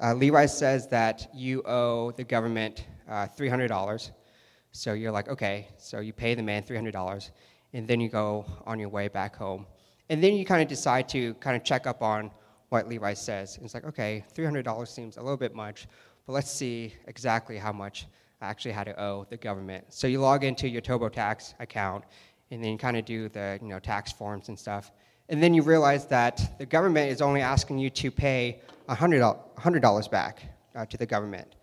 Uh, 0.03 0.15
Levi 0.15 0.47
says 0.47 0.89
that 0.89 1.29
you 1.33 1.63
owe 1.63 2.11
the 2.11 2.25
government 2.25 2.87
uh, 3.09 3.29
$300. 3.39 4.11
So 4.73 4.95
you're 4.95 5.13
like, 5.13 5.29
okay, 5.29 5.69
so 5.79 6.01
you 6.01 6.13
pay 6.13 6.35
the 6.35 6.43
man 6.43 6.63
$300, 6.63 7.31
and 7.73 7.87
then 7.87 8.01
you 8.01 8.09
go 8.09 8.45
on 8.67 8.81
your 8.81 8.89
way 8.89 9.07
back 9.07 9.37
home. 9.37 9.67
And 10.09 10.23
then 10.23 10.35
you 10.35 10.45
kind 10.45 10.61
of 10.61 10.69
decide 10.69 11.09
to 11.11 11.35
kind 11.35 11.57
of 11.57 11.63
check 11.63 11.87
up 11.87 12.03
on 12.03 12.31
what 12.71 12.89
Levi 12.89 13.15
says. 13.15 13.57
And 13.57 13.65
it's 13.65 13.75
like, 13.75 13.85
okay, 13.85 14.25
$300 14.35 14.89
seems 14.89 15.19
a 15.19 15.23
little 15.23 15.37
bit 15.37 15.55
much, 15.55 15.87
but 16.27 16.33
let's 16.33 16.51
see 16.51 16.95
exactly 17.07 17.59
how 17.59 17.73
much 17.73 18.07
I 18.41 18.47
actually 18.49 18.73
had 18.73 18.85
to 18.85 19.01
owe 19.01 19.27
the 19.31 19.37
government. 19.37 19.85
So 19.91 20.07
you 20.07 20.21
log 20.21 20.43
into 20.43 20.69
your 20.69 20.83
TurboTax 20.83 21.55
account, 21.61 22.05
and 22.51 22.65
then 22.65 22.73
you 22.73 22.79
kind 22.79 22.97
of 22.97 23.05
do 23.05 23.29
the 23.29 23.59
you 23.63 23.69
know 23.69 23.79
tax 23.79 24.11
forms 24.11 24.49
and 24.49 24.59
stuff, 24.59 24.91
and 25.29 25.43
then 25.43 25.55
you 25.55 25.63
realize 25.63 26.07
that 26.07 26.59
the 26.59 26.67
government 26.67 27.11
is 27.11 27.23
only 27.23 27.41
asking 27.41 27.79
you 27.79 27.91
to 27.91 28.11
pay 28.11 28.61
hundred 28.89 29.81
dollars 29.81 30.09
back 30.09 30.43
uh, 30.75 30.85
to 30.87 30.97
the 30.97 31.07
government. 31.07 31.55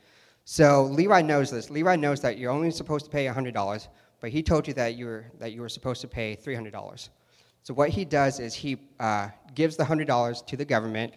So 0.46 0.86
Levi 0.86 1.22
knows 1.22 1.51
this. 1.51 1.70
Levi 1.70 1.96
knows 1.96 2.22
that 2.22 2.38
you're 2.38 2.51
only 2.51 2.72
supposed 2.72 3.06
to 3.06 3.12
pay 3.12 3.28
hundred 3.28 3.54
dollars, 3.54 3.88
but 4.20 4.32
he 4.32 4.42
told 4.42 4.68
you 4.68 4.74
that 4.75 4.96
you 4.96 5.06
were 5.06 5.25
that 5.39 5.51
you 5.54 5.62
were 5.62 5.70
supposed 5.70 6.01
to 6.01 6.08
pay 6.08 6.36
three 6.36 6.56
hundred 6.56 6.72
dollars. 6.72 7.10
So 7.63 7.74
what 7.74 7.89
he 7.89 8.06
does 8.06 8.39
is 8.39 8.54
he 8.56 8.78
uh, 9.00 9.30
gives 9.54 9.75
the 9.75 9.86
hundred 9.86 10.08
dollars 10.08 10.42
to 10.44 10.58
the 10.58 10.66
government, 10.66 11.13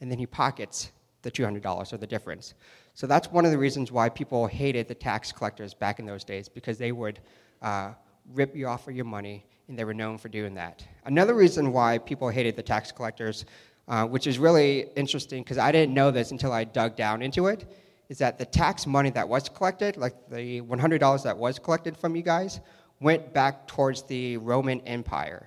and 0.00 0.10
then 0.10 0.18
he 0.18 0.26
pockets 0.26 0.92
the 1.22 1.30
two 1.30 1.44
hundred 1.44 1.62
dollars 1.62 1.92
or 1.92 1.96
the 1.96 2.06
difference. 2.06 2.54
So 2.94 3.06
that's 3.06 3.30
one 3.30 3.44
of 3.44 3.52
the 3.52 3.58
reasons 3.58 3.92
why 3.92 4.08
people 4.08 4.46
hated 4.46 4.88
the 4.88 4.94
tax 4.94 5.32
collectors 5.32 5.72
back 5.72 5.98
in 5.98 6.04
those 6.04 6.24
days 6.24 6.48
because 6.48 6.78
they 6.78 6.92
would 6.92 7.20
uh, 7.62 7.92
rip 8.34 8.54
you 8.56 8.66
off 8.66 8.88
of 8.88 8.94
your 8.94 9.04
money, 9.04 9.46
and 9.68 9.78
they 9.78 9.84
were 9.84 9.94
known 9.94 10.18
for 10.18 10.28
doing 10.28 10.54
that. 10.54 10.84
Another 11.04 11.34
reason 11.34 11.72
why 11.72 11.98
people 11.98 12.28
hated 12.28 12.56
the 12.56 12.62
tax 12.62 12.90
collectors, 12.90 13.44
uh, 13.86 14.06
which 14.06 14.26
is 14.26 14.38
really 14.38 14.86
interesting 14.96 15.42
because 15.42 15.58
I 15.58 15.70
didn't 15.70 15.94
know 15.94 16.10
this 16.10 16.30
until 16.30 16.52
I 16.52 16.64
dug 16.64 16.96
down 16.96 17.22
into 17.22 17.46
it, 17.46 17.70
is 18.08 18.18
that 18.18 18.38
the 18.38 18.46
tax 18.46 18.86
money 18.86 19.10
that 19.10 19.28
was 19.28 19.48
collected, 19.48 19.96
like 19.98 20.14
the 20.30 20.62
$100 20.62 21.22
that 21.22 21.36
was 21.36 21.58
collected 21.58 21.96
from 21.96 22.16
you 22.16 22.22
guys, 22.22 22.60
went 23.00 23.32
back 23.32 23.68
towards 23.68 24.02
the 24.02 24.38
Roman 24.38 24.80
Empire. 24.80 25.46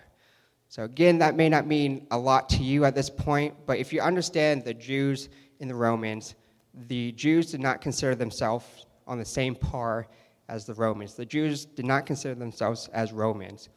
So, 0.70 0.84
again, 0.84 1.18
that 1.18 1.36
may 1.36 1.50
not 1.50 1.68
mean 1.68 2.08
a 2.12 2.18
lot 2.18 2.48
to 2.50 2.64
you 2.64 2.86
at 2.86 2.96
this 2.96 3.10
point, 3.10 3.56
but 3.66 3.78
if 3.78 3.92
you 3.92 4.00
understand 4.00 4.64
the 4.64 4.74
Jews 4.74 5.28
and 5.60 5.70
the 5.70 5.76
Romans, 5.76 6.36
the 6.88 7.12
Jews 7.14 7.52
did 7.52 7.60
not 7.60 7.82
consider 7.82 8.16
themselves 8.16 8.86
on 9.06 9.18
the 9.18 9.26
same 9.26 9.54
par 9.56 10.08
as 10.48 10.66
the 10.66 10.74
Romans. 10.74 11.16
The 11.16 11.26
Jews 11.26 11.66
did 11.66 11.86
not 11.86 12.06
consider 12.06 12.36
themselves 12.36 12.88
as 12.94 13.12
Romans. 13.12 13.70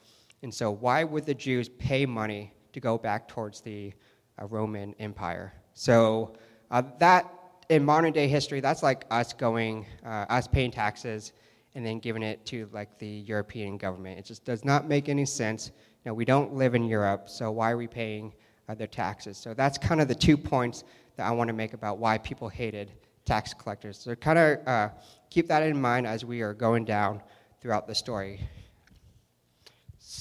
And 0.45 0.53
so, 0.53 0.71
why 0.71 1.05
would 1.05 1.25
the 1.25 1.33
Jews 1.33 1.71
pay 1.71 2.05
money 2.05 2.53
to 2.75 2.79
go 2.79 2.99
back 2.99 3.27
towards 3.29 3.63
the 3.63 3.95
uh, 4.39 4.45
Roman 4.45 4.95
Empire? 4.99 5.55
So, 5.73 6.35
uh, 6.71 6.83
that 6.99 7.33
in 7.71 7.83
modern 7.83 8.13
day 8.13 8.29
history, 8.29 8.61
that's 8.61 8.83
like 8.83 9.07
us 9.11 9.33
going, 9.33 9.87
uh, 10.05 10.27
us 10.29 10.47
paying 10.47 10.71
taxes 10.71 11.33
and 11.75 11.85
then 11.85 11.99
giving 11.99 12.23
it 12.23 12.45
to 12.45 12.69
like 12.75 12.99
the 12.99 13.07
European 13.07 13.79
government. 13.79 14.19
It 14.19 14.27
just 14.27 14.45
does 14.45 14.67
not 14.67 14.87
make 14.87 15.09
any 15.09 15.25
sense. 15.25 15.69
You 16.05 16.11
know, 16.11 16.15
we 16.15 16.27
don't 16.27 16.53
live 16.53 16.75
in 16.75 16.85
Europe, 16.85 17.31
so 17.31 17.51
why 17.51 17.71
are 17.71 17.79
we 17.79 17.87
paying 17.87 18.35
uh, 18.69 18.75
their 18.75 18.87
taxes? 18.87 19.39
So 19.39 19.55
that's 19.55 19.79
kind 19.79 19.99
of 19.99 20.09
the 20.09 20.15
two 20.15 20.37
points 20.37 20.85
that 21.17 21.27
I 21.27 21.31
want 21.31 21.49
to 21.49 21.55
make 21.55 21.73
about 21.73 21.97
why 21.97 22.19
people 22.19 22.51
hated 22.51 22.93
tax 23.25 23.55
collectors. 23.55 23.97
So 23.97 24.15
kind 24.15 24.39
of 24.39 24.69
uh, 24.69 24.89
keep 25.31 25.49
that 25.49 25.63
in 25.63 25.81
mind 25.81 26.07
as 26.07 26.23
we 26.23 26.43
are 26.43 26.53
going 26.53 26.85
down 26.85 27.23
throughout 27.63 27.87
the 27.87 27.95
story. 27.95 28.47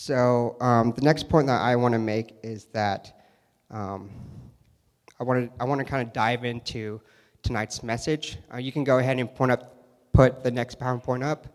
So 0.05 0.57
um, 0.59 0.91
the 0.91 1.01
next 1.01 1.29
point 1.29 1.47
that 1.47 1.61
I 1.61 1.77
want 1.77 1.93
to 1.93 1.97
make 1.97 2.35
is 2.43 2.65
that 2.73 3.21
um, 3.71 4.09
I 5.17 5.23
want 5.23 5.49
to 5.49 5.61
I 5.61 5.63
want 5.63 5.79
to 5.79 5.85
kind 5.85 6.05
of 6.05 6.11
dive 6.11 6.43
into 6.43 6.99
tonight's 7.41 7.83
message. 7.83 8.37
Uh, 8.53 8.57
you 8.57 8.73
can 8.73 8.83
go 8.83 8.97
ahead 8.97 9.17
and 9.17 9.33
point 9.33 9.53
up, 9.53 9.77
put 10.11 10.43
the 10.43 10.51
next 10.51 10.77
PowerPoint 10.77 11.23
up. 11.23 11.47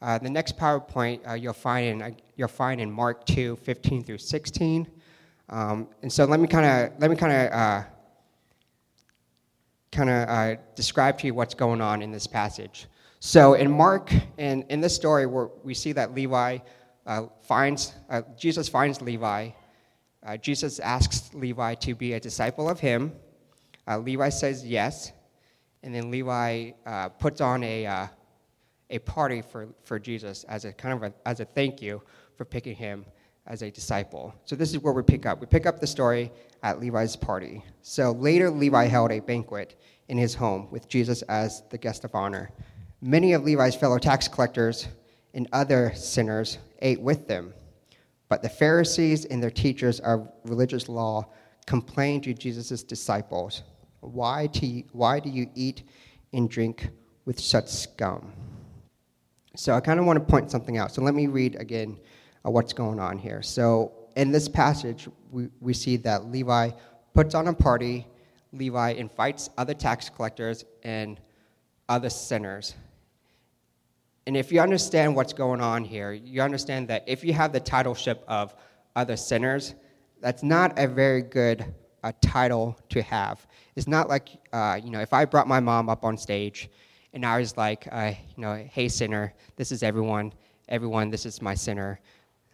Uh, 0.00 0.16
the 0.16 0.30
next 0.30 0.56
PowerPoint 0.56 1.28
uh, 1.28 1.32
you'll 1.34 1.52
find 1.52 1.86
in 1.88 2.02
uh, 2.02 2.10
you'll 2.36 2.46
find 2.46 2.80
in 2.80 2.88
Mark 2.88 3.26
2, 3.26 3.56
15 3.56 4.04
through 4.04 4.18
16. 4.18 4.86
Um, 5.48 5.88
and 6.02 6.12
so 6.12 6.24
let 6.24 6.38
me 6.38 6.46
kind 6.46 6.66
of 6.66 7.00
let 7.00 7.10
me 7.10 7.16
kind 7.16 7.32
of 7.32 7.52
uh, 7.52 7.82
kind 9.90 10.08
of 10.08 10.28
uh, 10.28 10.54
describe 10.76 11.18
to 11.18 11.26
you 11.26 11.34
what's 11.34 11.54
going 11.54 11.80
on 11.80 12.02
in 12.02 12.12
this 12.12 12.28
passage. 12.28 12.86
So 13.18 13.54
in 13.54 13.68
Mark, 13.68 14.12
in, 14.36 14.62
in 14.68 14.80
this 14.80 14.94
story, 14.94 15.26
where 15.26 15.48
we 15.64 15.74
see 15.74 15.90
that 15.90 16.14
Levi 16.14 16.58
finds, 17.42 17.94
uh, 18.10 18.22
Jesus 18.36 18.68
finds 18.68 19.00
Levi. 19.00 19.50
Uh, 20.26 20.36
Jesus 20.36 20.78
asks 20.78 21.32
Levi 21.32 21.74
to 21.76 21.94
be 21.94 22.12
a 22.12 22.20
disciple 22.20 22.68
of 22.68 22.78
him. 22.80 23.12
Uh, 23.86 23.98
Levi 23.98 24.28
says 24.28 24.66
yes. 24.66 25.12
And 25.82 25.94
then 25.94 26.10
Levi 26.10 26.72
uh, 26.84 27.08
puts 27.08 27.40
on 27.40 27.64
a, 27.64 28.08
a 28.90 28.98
party 29.00 29.42
for, 29.42 29.68
for 29.84 29.98
Jesus 29.98 30.44
as 30.44 30.64
a 30.64 30.72
kind 30.72 30.94
of 30.94 31.02
a, 31.02 31.14
as 31.24 31.40
a 31.40 31.44
thank 31.44 31.80
you 31.80 32.02
for 32.36 32.44
picking 32.44 32.74
him 32.74 33.04
as 33.46 33.62
a 33.62 33.70
disciple. 33.70 34.34
So 34.44 34.54
this 34.54 34.70
is 34.70 34.78
where 34.78 34.92
we 34.92 35.02
pick 35.02 35.24
up. 35.24 35.40
We 35.40 35.46
pick 35.46 35.66
up 35.66 35.80
the 35.80 35.86
story 35.86 36.30
at 36.62 36.80
Levi's 36.80 37.16
party. 37.16 37.64
So 37.80 38.12
later, 38.12 38.50
Levi 38.50 38.84
held 38.84 39.10
a 39.10 39.20
banquet 39.20 39.80
in 40.08 40.18
his 40.18 40.34
home 40.34 40.68
with 40.70 40.88
Jesus 40.88 41.22
as 41.22 41.62
the 41.70 41.78
guest 41.78 42.04
of 42.04 42.14
honor. 42.14 42.50
Many 43.00 43.32
of 43.32 43.44
Levi's 43.44 43.74
fellow 43.74 43.98
tax 43.98 44.28
collectors 44.28 44.88
and 45.38 45.46
other 45.52 45.92
sinners 45.94 46.58
ate 46.82 47.00
with 47.00 47.28
them. 47.28 47.54
But 48.28 48.42
the 48.42 48.48
Pharisees 48.48 49.24
and 49.24 49.40
their 49.40 49.52
teachers 49.52 50.00
of 50.00 50.28
religious 50.42 50.88
law 50.88 51.30
complained 51.64 52.24
to 52.24 52.34
Jesus' 52.34 52.82
disciples, 52.82 53.62
why, 54.00 54.48
to, 54.54 54.82
why 54.90 55.20
do 55.20 55.30
you 55.30 55.48
eat 55.54 55.84
and 56.32 56.50
drink 56.50 56.88
with 57.24 57.38
such 57.38 57.68
scum? 57.68 58.32
So 59.54 59.74
I 59.74 59.80
kind 59.80 60.00
of 60.00 60.06
want 60.06 60.18
to 60.18 60.24
point 60.24 60.50
something 60.50 60.76
out. 60.76 60.90
So 60.92 61.02
let 61.02 61.14
me 61.14 61.28
read 61.28 61.54
again 61.54 62.00
uh, 62.44 62.50
what's 62.50 62.72
going 62.72 62.98
on 62.98 63.16
here. 63.16 63.40
So 63.40 63.92
in 64.16 64.32
this 64.32 64.48
passage, 64.48 65.08
we, 65.30 65.50
we 65.60 65.72
see 65.72 65.98
that 65.98 66.32
Levi 66.32 66.70
puts 67.14 67.36
on 67.36 67.46
a 67.46 67.54
party, 67.54 68.08
Levi 68.52 68.90
invites 68.90 69.50
other 69.56 69.74
tax 69.74 70.08
collectors 70.08 70.64
and 70.82 71.20
other 71.88 72.10
sinners. 72.10 72.74
And 74.28 74.36
if 74.36 74.52
you 74.52 74.60
understand 74.60 75.16
what's 75.16 75.32
going 75.32 75.62
on 75.62 75.84
here, 75.84 76.12
you 76.12 76.42
understand 76.42 76.86
that 76.88 77.02
if 77.06 77.24
you 77.24 77.32
have 77.32 77.50
the 77.50 77.60
titleship 77.60 78.22
of 78.28 78.54
other 78.94 79.16
sinners, 79.16 79.74
that's 80.20 80.42
not 80.42 80.78
a 80.78 80.86
very 80.86 81.22
good 81.22 81.64
uh, 82.04 82.12
title 82.20 82.78
to 82.90 83.00
have. 83.00 83.46
It's 83.74 83.88
not 83.88 84.10
like, 84.10 84.28
uh, 84.52 84.78
you 84.84 84.90
know, 84.90 85.00
if 85.00 85.14
I 85.14 85.24
brought 85.24 85.48
my 85.48 85.60
mom 85.60 85.88
up 85.88 86.04
on 86.04 86.18
stage 86.18 86.68
and 87.14 87.24
I 87.24 87.38
was 87.40 87.56
like, 87.56 87.88
uh, 87.90 88.12
you 88.36 88.42
know, 88.42 88.54
hey, 88.70 88.88
sinner, 88.88 89.32
this 89.56 89.72
is 89.72 89.82
everyone, 89.82 90.34
everyone, 90.68 91.08
this 91.08 91.24
is 91.24 91.40
my 91.40 91.54
sinner 91.54 91.98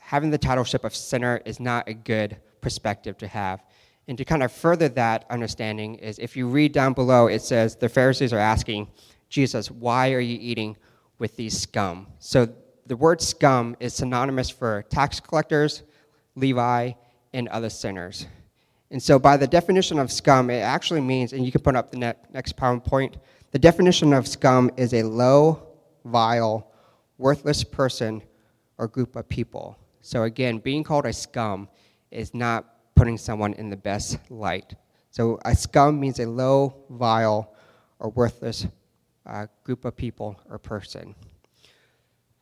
having 0.05 0.31
the 0.31 0.39
titleship 0.39 0.85
of 0.85 0.95
sinner 0.95 1.41
is 1.47 1.59
not 1.59 1.89
a 1.89 1.95
good 1.95 2.37
perspective 2.61 3.19
to 3.19 3.27
have. 3.27 3.65
And 4.07 4.19
to 4.19 4.25
kind 4.25 4.43
of 4.43 4.53
further 4.53 4.89
that 4.91 5.25
understanding 5.31 5.95
is 5.95 6.19
if 6.19 6.37
you 6.37 6.47
read 6.47 6.73
down 6.73 6.93
below, 6.93 7.27
it 7.27 7.41
says 7.43 7.75
the 7.75 7.89
Pharisees 7.89 8.33
are 8.33 8.39
asking 8.39 8.87
Jesus, 9.31 9.71
why 9.71 10.13
are 10.13 10.21
you 10.21 10.39
eating 10.41 10.77
with 11.19 11.37
these 11.37 11.59
scum? 11.59 12.07
So 12.19 12.49
the 12.87 12.97
word 12.97 13.21
scum 13.21 13.77
is 13.81 13.95
synonymous 13.95 14.51
for 14.51 14.83
tax 14.91 15.21
collectors, 15.21 15.83
Levi, 16.37 16.93
and 17.33 17.49
other 17.49 17.71
sinners. 17.71 18.27
And 18.91 19.03
so, 19.03 19.19
by 19.19 19.37
the 19.37 19.47
definition 19.47 19.99
of 19.99 20.13
scum, 20.13 20.51
it 20.51 20.61
actually 20.61 21.01
means, 21.01 21.33
and 21.33 21.45
you 21.45 21.51
can 21.51 21.63
put 21.63 21.75
up 21.75 21.91
the 21.91 22.15
next 22.33 22.57
PowerPoint, 22.57 23.15
the 23.51 23.59
definition 23.59 24.13
of 24.13 24.29
scum 24.29 24.71
is 24.77 24.95
a 24.95 25.03
low, 25.03 25.67
vile, 26.05 26.71
worthless 27.19 27.65
person 27.65 28.23
or 28.79 28.89
group 28.89 29.17
of 29.17 29.29
people. 29.29 29.79
So 30.01 30.25
again, 30.25 30.59
being 30.59 30.85
called 30.85 31.07
a 31.07 31.13
scum 31.13 31.69
is 32.11 32.35
not 32.35 32.67
putting 32.95 33.17
someone 33.17 33.55
in 33.55 33.71
the 33.71 33.77
best 33.77 34.19
light. 34.31 34.75
So 35.11 35.39
a 35.45 35.55
scum 35.55 35.99
means 35.99 36.21
a 36.21 36.27
low, 36.27 36.85
vile, 36.91 37.55
or 37.99 38.11
worthless 38.11 38.67
uh, 39.27 39.47
group 39.63 39.85
of 39.85 39.97
people 39.97 40.41
or 40.49 40.59
person. 40.59 41.15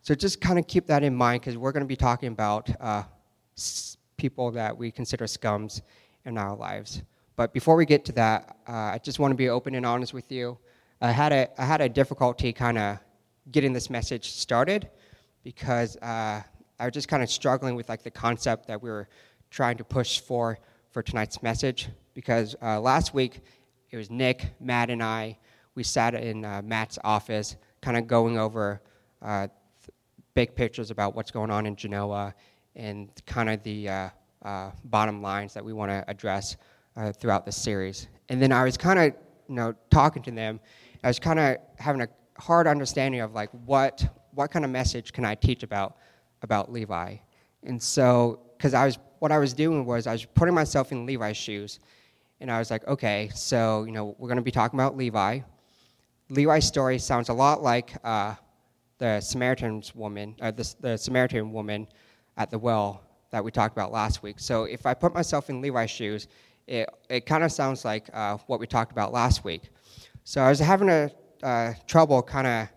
So 0.03 0.15
just 0.15 0.41
kind 0.41 0.59
of 0.59 0.67
keep 0.67 0.87
that 0.87 1.03
in 1.03 1.15
mind 1.15 1.43
because 1.43 1.57
we're 1.57 1.73
going 1.73 1.85
to 1.85 1.89
be 1.89 1.97
talking 1.97 2.29
about 2.29 2.69
uh, 2.81 3.05
people 4.17 4.51
that 4.53 4.77
we 4.77 4.91
consider 4.91 5.27
scums 5.27 5.83
in 6.25 6.37
our 6.39 6.57
lives. 6.57 7.03
But 7.37 7.53
before 7.53 7.77
we 7.77 7.87
get 7.87 8.05
to 8.07 8.13
that, 8.13 8.57
uh, 8.69 8.73
I 8.73 9.01
just 9.03 9.19
want 9.19 9.31
to 9.31 9.37
be 9.37 9.49
open 9.49 9.75
and 9.75 9.87
honest 9.87 10.13
with 10.13 10.31
you. 10.31 10.59
I 11.01 11.11
had 11.11 11.33
a, 11.33 11.49
I 11.61 11.65
had 11.65 11.81
a 11.81 11.89
difficulty 11.89 12.53
kind 12.53 12.79
of 12.79 12.99
getting 13.51 13.73
this 13.73 13.91
message 13.91 14.31
started 14.31 14.89
because 15.43 15.97
uh, 15.97 16.43
I 16.79 16.85
was 16.85 16.93
just 16.93 17.09
kind 17.09 17.23
of 17.23 17.31
struggling 17.31 17.75
with 17.75 17.89
like 17.89 18.03
the 18.03 18.11
concept 18.11 18.67
that 18.69 18.83
we 18.83 18.91
were 18.91 19.09
trying 19.51 19.77
to 19.77 19.85
push 19.85 20.21
for 20.21 20.59
for 20.91 21.03
tonight's 21.03 21.43
message 21.43 21.89
because 22.15 22.55
uh, 22.63 22.81
last 22.81 23.15
week 23.15 23.41
it 23.91 23.97
was 23.97 24.11
Nick, 24.11 24.47
Matt, 24.61 24.91
and 24.91 25.03
I. 25.03 25.39
We 25.75 25.83
sat 25.83 26.15
in 26.15 26.45
uh, 26.45 26.63
Matt's 26.65 26.99
office, 27.05 27.57
kind 27.81 27.97
of 27.97 28.07
going 28.07 28.39
over 28.39 28.81
uh, 29.21 29.49
big 30.35 30.55
pictures 30.55 30.91
about 30.91 31.15
what's 31.15 31.31
going 31.31 31.51
on 31.51 31.67
in 31.67 31.77
Genoa 31.77 32.35
and 32.75 33.11
kind 33.27 33.51
of 33.51 33.63
the 33.63 33.89
uh, 33.89 34.09
uh, 34.43 34.71
bottom 34.85 35.23
lines 35.23 35.55
that 35.55 35.65
we 35.65 35.73
want 35.73 35.91
to 35.91 36.05
address 36.09 36.57
uh, 36.97 37.13
throughout 37.13 37.45
the 37.45 37.53
series. 37.53 38.09
And 38.29 38.41
then 38.41 38.53
I 38.53 38.65
was 38.65 38.77
kind 38.77 38.99
of, 38.99 39.07
you 39.49 39.55
know, 39.55 39.75
talking 39.91 40.23
to 40.25 40.31
them. 40.31 40.61
I 41.05 41.09
was 41.09 41.19
kind 41.19 41.39
of 41.39 41.57
having 41.79 42.03
a 42.03 42.09
hard 42.39 42.67
understanding 42.67 43.21
of 43.21 43.33
like 43.33 43.51
what 43.67 44.05
what 44.35 44.51
kind 44.51 44.65
of 44.65 44.71
message 44.71 45.13
can 45.13 45.25
I 45.25 45.35
teach 45.35 45.63
about 45.63 45.97
about 46.43 46.73
Levi. 46.73 47.17
And 47.65 47.81
so, 47.81 48.41
because 48.57 48.75
I 48.75 48.85
was, 48.85 48.99
what 49.21 49.33
I 49.33 49.39
was 49.39 49.53
doing 49.53 49.85
was 49.85 50.07
I 50.07 50.13
was 50.13 50.25
putting 50.25 50.55
myself 50.55 50.93
in 50.93 51.07
Levi's 51.07 51.37
shoes. 51.37 51.81
And 52.41 52.51
I 52.51 52.59
was 52.59 52.71
like, 52.71 52.87
okay, 52.89 53.31
so, 53.35 53.85
you 53.85 53.93
know, 53.93 54.17
we're 54.19 54.29
going 54.29 54.37
to 54.37 54.43
be 54.43 54.51
talking 54.51 54.79
about 54.79 54.97
Levi. 54.97 55.41
Levi's 56.29 56.67
story 56.67 56.99
sounds 56.99 57.29
a 57.29 57.33
lot 57.33 57.63
like 57.63 57.93
uh, 58.05 58.35
the 58.99 59.21
Samaritan's 59.21 59.95
woman, 59.95 60.35
uh, 60.41 60.51
the, 60.51 60.75
the, 60.81 60.97
Samaritan 60.97 61.53
woman 61.53 61.87
at 62.37 62.51
the 62.51 62.59
well 62.59 63.03
that 63.31 63.43
we 63.43 63.51
talked 63.51 63.77
about 63.77 63.93
last 63.93 64.23
week. 64.23 64.39
So 64.39 64.65
if 64.65 64.87
I 64.87 64.95
put 64.95 65.13
myself 65.13 65.51
in 65.51 65.61
Levi's 65.61 65.91
shoes, 65.91 66.29
it, 66.67 66.89
it 67.09 67.27
kind 67.27 67.43
of 67.43 67.51
sounds 67.51 67.85
like 67.85 68.09
uh, 68.13 68.39
what 68.47 68.61
we 68.61 68.67
talked 68.67 68.93
about 68.93 69.13
last 69.13 69.45
week. 69.45 69.71
So 70.25 70.41
I 70.41 70.49
was 70.49 70.61
having 70.61 70.89
a 70.89 71.11
uh, 71.43 71.75
trouble 71.87 72.23
kind 72.23 72.47
of, 72.47 72.69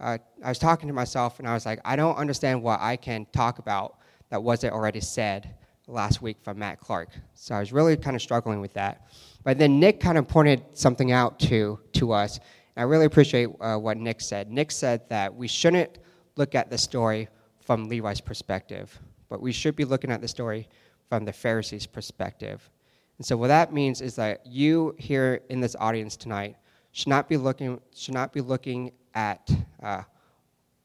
uh, 0.00 0.18
I 0.44 0.48
was 0.48 0.58
talking 0.58 0.88
to 0.88 0.92
myself 0.92 1.38
and 1.38 1.48
I 1.48 1.54
was 1.54 1.64
like, 1.64 1.80
I 1.84 1.94
don't 1.96 2.16
understand 2.16 2.62
what 2.62 2.80
I 2.80 2.96
can 2.96 3.26
talk 3.32 3.58
about 3.58 3.98
that 4.30 4.42
wasn't 4.42 4.72
already 4.72 5.00
said 5.00 5.54
last 5.86 6.22
week 6.22 6.38
from 6.42 6.58
Matt 6.58 6.80
Clark. 6.80 7.10
So 7.34 7.54
I 7.54 7.60
was 7.60 7.72
really 7.72 7.96
kind 7.96 8.16
of 8.16 8.22
struggling 8.22 8.60
with 8.60 8.72
that. 8.74 9.06
But 9.44 9.58
then 9.58 9.78
Nick 9.78 10.00
kind 10.00 10.18
of 10.18 10.26
pointed 10.26 10.62
something 10.72 11.12
out 11.12 11.38
to, 11.40 11.78
to 11.94 12.12
us. 12.12 12.40
And 12.76 12.82
I 12.82 12.86
really 12.86 13.06
appreciate 13.06 13.48
uh, 13.60 13.76
what 13.76 13.96
Nick 13.96 14.20
said. 14.20 14.50
Nick 14.50 14.70
said 14.70 15.08
that 15.08 15.34
we 15.34 15.48
shouldn't 15.48 15.98
look 16.36 16.54
at 16.54 16.70
the 16.70 16.78
story 16.78 17.28
from 17.60 17.88
Levi's 17.88 18.20
perspective, 18.20 18.98
but 19.28 19.40
we 19.40 19.52
should 19.52 19.76
be 19.76 19.84
looking 19.84 20.10
at 20.10 20.20
the 20.20 20.28
story 20.28 20.68
from 21.08 21.24
the 21.24 21.32
Pharisees' 21.32 21.86
perspective. 21.86 22.70
And 23.18 23.26
so 23.26 23.36
what 23.36 23.48
that 23.48 23.72
means 23.72 24.00
is 24.00 24.16
that 24.16 24.44
you 24.46 24.94
here 24.98 25.40
in 25.48 25.60
this 25.60 25.76
audience 25.78 26.16
tonight 26.16 26.56
should 26.92 27.08
not 27.08 27.28
be 27.28 27.36
looking 27.36 27.80
should 27.94 28.14
not 28.14 28.32
be 28.32 28.40
looking 28.40 28.92
at 29.14 29.50
uh, 29.82 30.02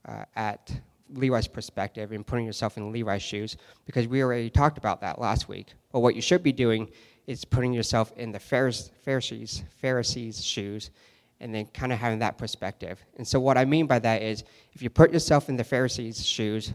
uh, 0.06 0.24
at 0.36 0.72
Levi's 1.14 1.48
perspective 1.48 2.12
and 2.12 2.28
putting 2.28 2.46
yourself 2.46 2.78
in 2.78 2.92
Levi's 2.92 3.22
shoes 3.22 3.58
because 3.86 4.08
we 4.08 4.22
already 4.22 4.50
talked 4.50 4.78
about 4.78 5.02
that 5.02 5.20
last 5.20 5.48
week. 5.48 5.74
But 5.92 6.02
what 6.02 6.16
you 6.16 6.22
should 6.22 6.44
be 6.44 6.52
doing 6.52 6.90
is 7.28 7.46
putting 7.46 7.74
yourself 7.74 8.12
in 8.18 8.32
the 8.32 8.40
Pharisees 8.40 9.64
Pharisees 9.82 10.44
shoes 10.44 10.92
and 11.40 11.54
then 11.54 11.66
kind 11.68 11.92
of 11.92 12.00
having 12.00 12.20
that 12.20 12.38
perspective. 12.38 13.04
And 13.18 13.28
so 13.28 13.40
what 13.40 13.58
I 13.58 13.66
mean 13.66 13.88
by 13.88 14.00
that 14.00 14.22
is 14.22 14.44
if 14.74 14.82
you 14.82 14.90
put 14.90 15.12
yourself 15.12 15.50
in 15.50 15.56
the 15.56 15.64
Pharisees' 15.64 16.26
shoes, 16.26 16.74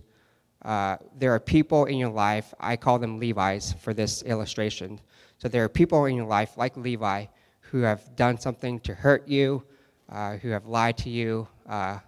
uh, 0.64 0.96
there 1.18 1.34
are 1.34 1.40
people 1.40 1.86
in 1.86 1.98
your 1.98 2.10
life, 2.10 2.54
I 2.60 2.76
call 2.76 2.98
them 2.98 3.18
Levi's 3.18 3.74
for 3.80 3.92
this 3.92 4.22
illustration. 4.22 5.00
So 5.38 5.48
there 5.48 5.64
are 5.64 5.68
people 5.68 6.04
in 6.04 6.14
your 6.14 6.26
life 6.26 6.56
like 6.56 6.76
Levi 6.76 7.26
who 7.60 7.80
have 7.80 8.14
done 8.14 8.38
something 8.38 8.78
to 8.80 8.94
hurt 8.94 9.26
you, 9.26 9.64
uh, 10.08 10.36
who 10.36 10.50
have 10.50 10.66
lied 10.66 10.96
to 10.98 11.10
you, 11.10 11.48
uh, 11.68 11.98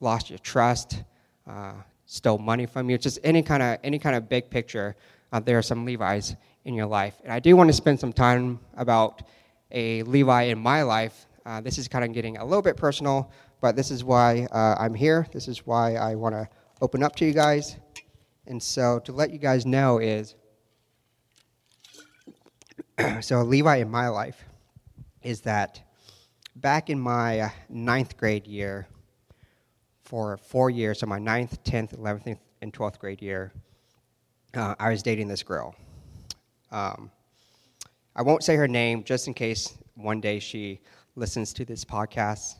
lost 0.00 0.28
your 0.28 0.38
trust, 0.40 1.04
uh, 1.48 1.72
stole 2.06 2.38
money 2.38 2.66
from 2.66 2.90
you. 2.90 2.98
Just 2.98 3.18
any 3.24 3.42
kind 3.42 3.62
of 3.62 3.78
any 3.82 3.98
kind 3.98 4.16
of 4.16 4.28
big 4.28 4.50
picture. 4.50 4.96
Uh, 5.32 5.40
there 5.40 5.56
are 5.56 5.62
some 5.62 5.84
Levi's 5.84 6.36
in 6.64 6.74
your 6.74 6.86
life, 6.86 7.14
and 7.24 7.32
I 7.32 7.40
do 7.40 7.56
want 7.56 7.68
to 7.68 7.72
spend 7.72 7.98
some 7.98 8.12
time 8.12 8.60
about 8.76 9.22
a 9.70 10.02
Levi 10.02 10.42
in 10.42 10.58
my 10.58 10.82
life. 10.82 11.26
Uh, 11.46 11.60
this 11.60 11.78
is 11.78 11.88
kind 11.88 12.04
of 12.04 12.12
getting 12.12 12.36
a 12.38 12.44
little 12.44 12.62
bit 12.62 12.76
personal, 12.76 13.30
but 13.60 13.76
this 13.76 13.90
is 13.90 14.02
why 14.02 14.46
uh, 14.50 14.76
I'm 14.78 14.94
here. 14.94 15.26
This 15.32 15.48
is 15.48 15.66
why 15.66 15.94
I 15.96 16.14
want 16.14 16.34
to 16.34 16.48
open 16.80 17.02
up 17.02 17.14
to 17.16 17.24
you 17.24 17.32
guys. 17.32 17.76
And 18.46 18.62
so 18.62 18.98
to 19.00 19.12
let 19.12 19.30
you 19.30 19.38
guys 19.38 19.66
know 19.66 19.98
is 19.98 20.34
so 23.20 23.42
Levi 23.42 23.76
in 23.76 23.90
my 23.90 24.08
life 24.08 24.42
is 25.22 25.42
that 25.42 25.82
back 26.56 26.90
in 26.90 26.98
my 26.98 27.52
ninth 27.68 28.16
grade 28.16 28.46
year, 28.46 28.86
for 30.04 30.36
four 30.36 30.70
years, 30.70 31.00
so 31.00 31.06
my 31.06 31.18
ninth, 31.18 31.62
10th, 31.64 31.98
11th, 31.98 32.38
and 32.60 32.72
12th 32.72 32.98
grade 32.98 33.22
year, 33.22 33.52
uh, 34.54 34.74
I 34.78 34.90
was 34.90 35.02
dating 35.02 35.28
this 35.28 35.42
girl. 35.42 35.74
Um, 36.70 37.10
I 38.14 38.22
won't 38.22 38.44
say 38.44 38.54
her 38.56 38.68
name 38.68 39.02
just 39.02 39.26
in 39.26 39.34
case 39.34 39.76
one 39.94 40.20
day 40.20 40.38
she 40.38 40.80
listens 41.16 41.52
to 41.54 41.64
this 41.64 41.84
podcast. 41.84 42.56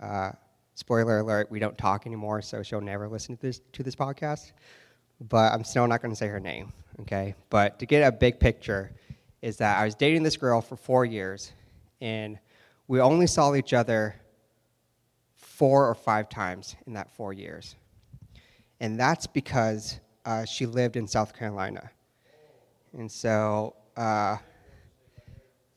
Uh, 0.00 0.32
spoiler 0.74 1.18
alert, 1.18 1.50
we 1.50 1.58
don't 1.58 1.76
talk 1.76 2.06
anymore, 2.06 2.42
so 2.42 2.62
she'll 2.62 2.80
never 2.80 3.08
listen 3.08 3.36
to 3.36 3.42
this, 3.42 3.60
to 3.72 3.82
this 3.82 3.94
podcast. 3.94 4.52
But 5.20 5.52
I'm 5.52 5.64
still 5.64 5.86
not 5.86 6.00
going 6.00 6.12
to 6.12 6.16
say 6.16 6.28
her 6.28 6.40
name, 6.40 6.72
okay? 7.00 7.34
But 7.50 7.78
to 7.78 7.86
get 7.86 8.06
a 8.06 8.12
big 8.12 8.40
picture, 8.40 8.92
is 9.42 9.56
that 9.58 9.78
I 9.78 9.84
was 9.84 9.94
dating 9.94 10.22
this 10.22 10.36
girl 10.36 10.60
for 10.60 10.76
four 10.76 11.04
years, 11.04 11.52
and 12.00 12.38
we 12.88 13.00
only 13.00 13.26
saw 13.26 13.54
each 13.54 13.72
other 13.72 14.16
four 15.36 15.88
or 15.88 15.94
five 15.94 16.28
times 16.28 16.76
in 16.86 16.94
that 16.94 17.10
four 17.10 17.32
years. 17.32 17.76
And 18.80 18.98
that's 18.98 19.26
because 19.26 20.00
uh, 20.24 20.44
she 20.44 20.66
lived 20.66 20.96
in 20.96 21.06
South 21.06 21.36
Carolina. 21.36 21.90
And 22.92 23.10
so, 23.10 23.76
uh, 23.96 24.38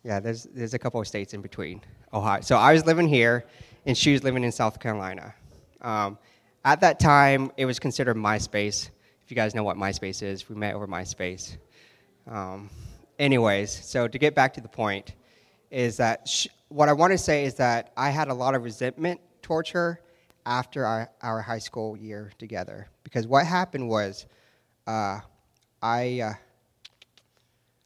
yeah, 0.03 0.19
there's, 0.19 0.43
there's 0.43 0.73
a 0.73 0.79
couple 0.79 0.99
of 0.99 1.07
states 1.07 1.33
in 1.33 1.41
between 1.41 1.81
Ohio. 2.13 2.41
So 2.41 2.57
I 2.57 2.73
was 2.73 2.85
living 2.85 3.07
here, 3.07 3.45
and 3.85 3.97
she 3.97 4.11
was 4.11 4.23
living 4.23 4.43
in 4.43 4.51
South 4.51 4.79
Carolina. 4.79 5.33
Um, 5.81 6.17
at 6.65 6.81
that 6.81 6.99
time, 6.99 7.51
it 7.57 7.65
was 7.65 7.79
considered 7.79 8.15
MySpace. 8.15 8.89
If 9.23 9.31
you 9.31 9.35
guys 9.35 9.55
know 9.55 9.63
what 9.63 9.77
MySpace 9.77 10.21
is, 10.21 10.49
we 10.49 10.55
met 10.55 10.75
over 10.75 10.87
MySpace. 10.87 11.57
Um, 12.27 12.69
anyways, 13.19 13.71
so 13.71 14.07
to 14.07 14.17
get 14.17 14.35
back 14.35 14.53
to 14.53 14.61
the 14.61 14.67
point, 14.67 15.13
is 15.71 15.97
that 15.97 16.29
what 16.69 16.89
I 16.89 16.93
want 16.93 17.11
to 17.11 17.17
say 17.17 17.45
is 17.45 17.55
that 17.55 17.91
I 17.97 18.09
had 18.09 18.27
a 18.27 18.33
lot 18.33 18.55
of 18.55 18.63
resentment 18.63 19.19
towards 19.41 19.69
her 19.71 20.01
after 20.45 20.85
our, 20.85 21.09
our 21.21 21.41
high 21.41 21.59
school 21.59 21.97
year 21.97 22.31
together. 22.37 22.87
Because 23.03 23.27
what 23.27 23.45
happened 23.45 23.87
was, 23.89 24.25
uh, 24.85 25.19
I 25.81 26.21
uh, 26.21 26.33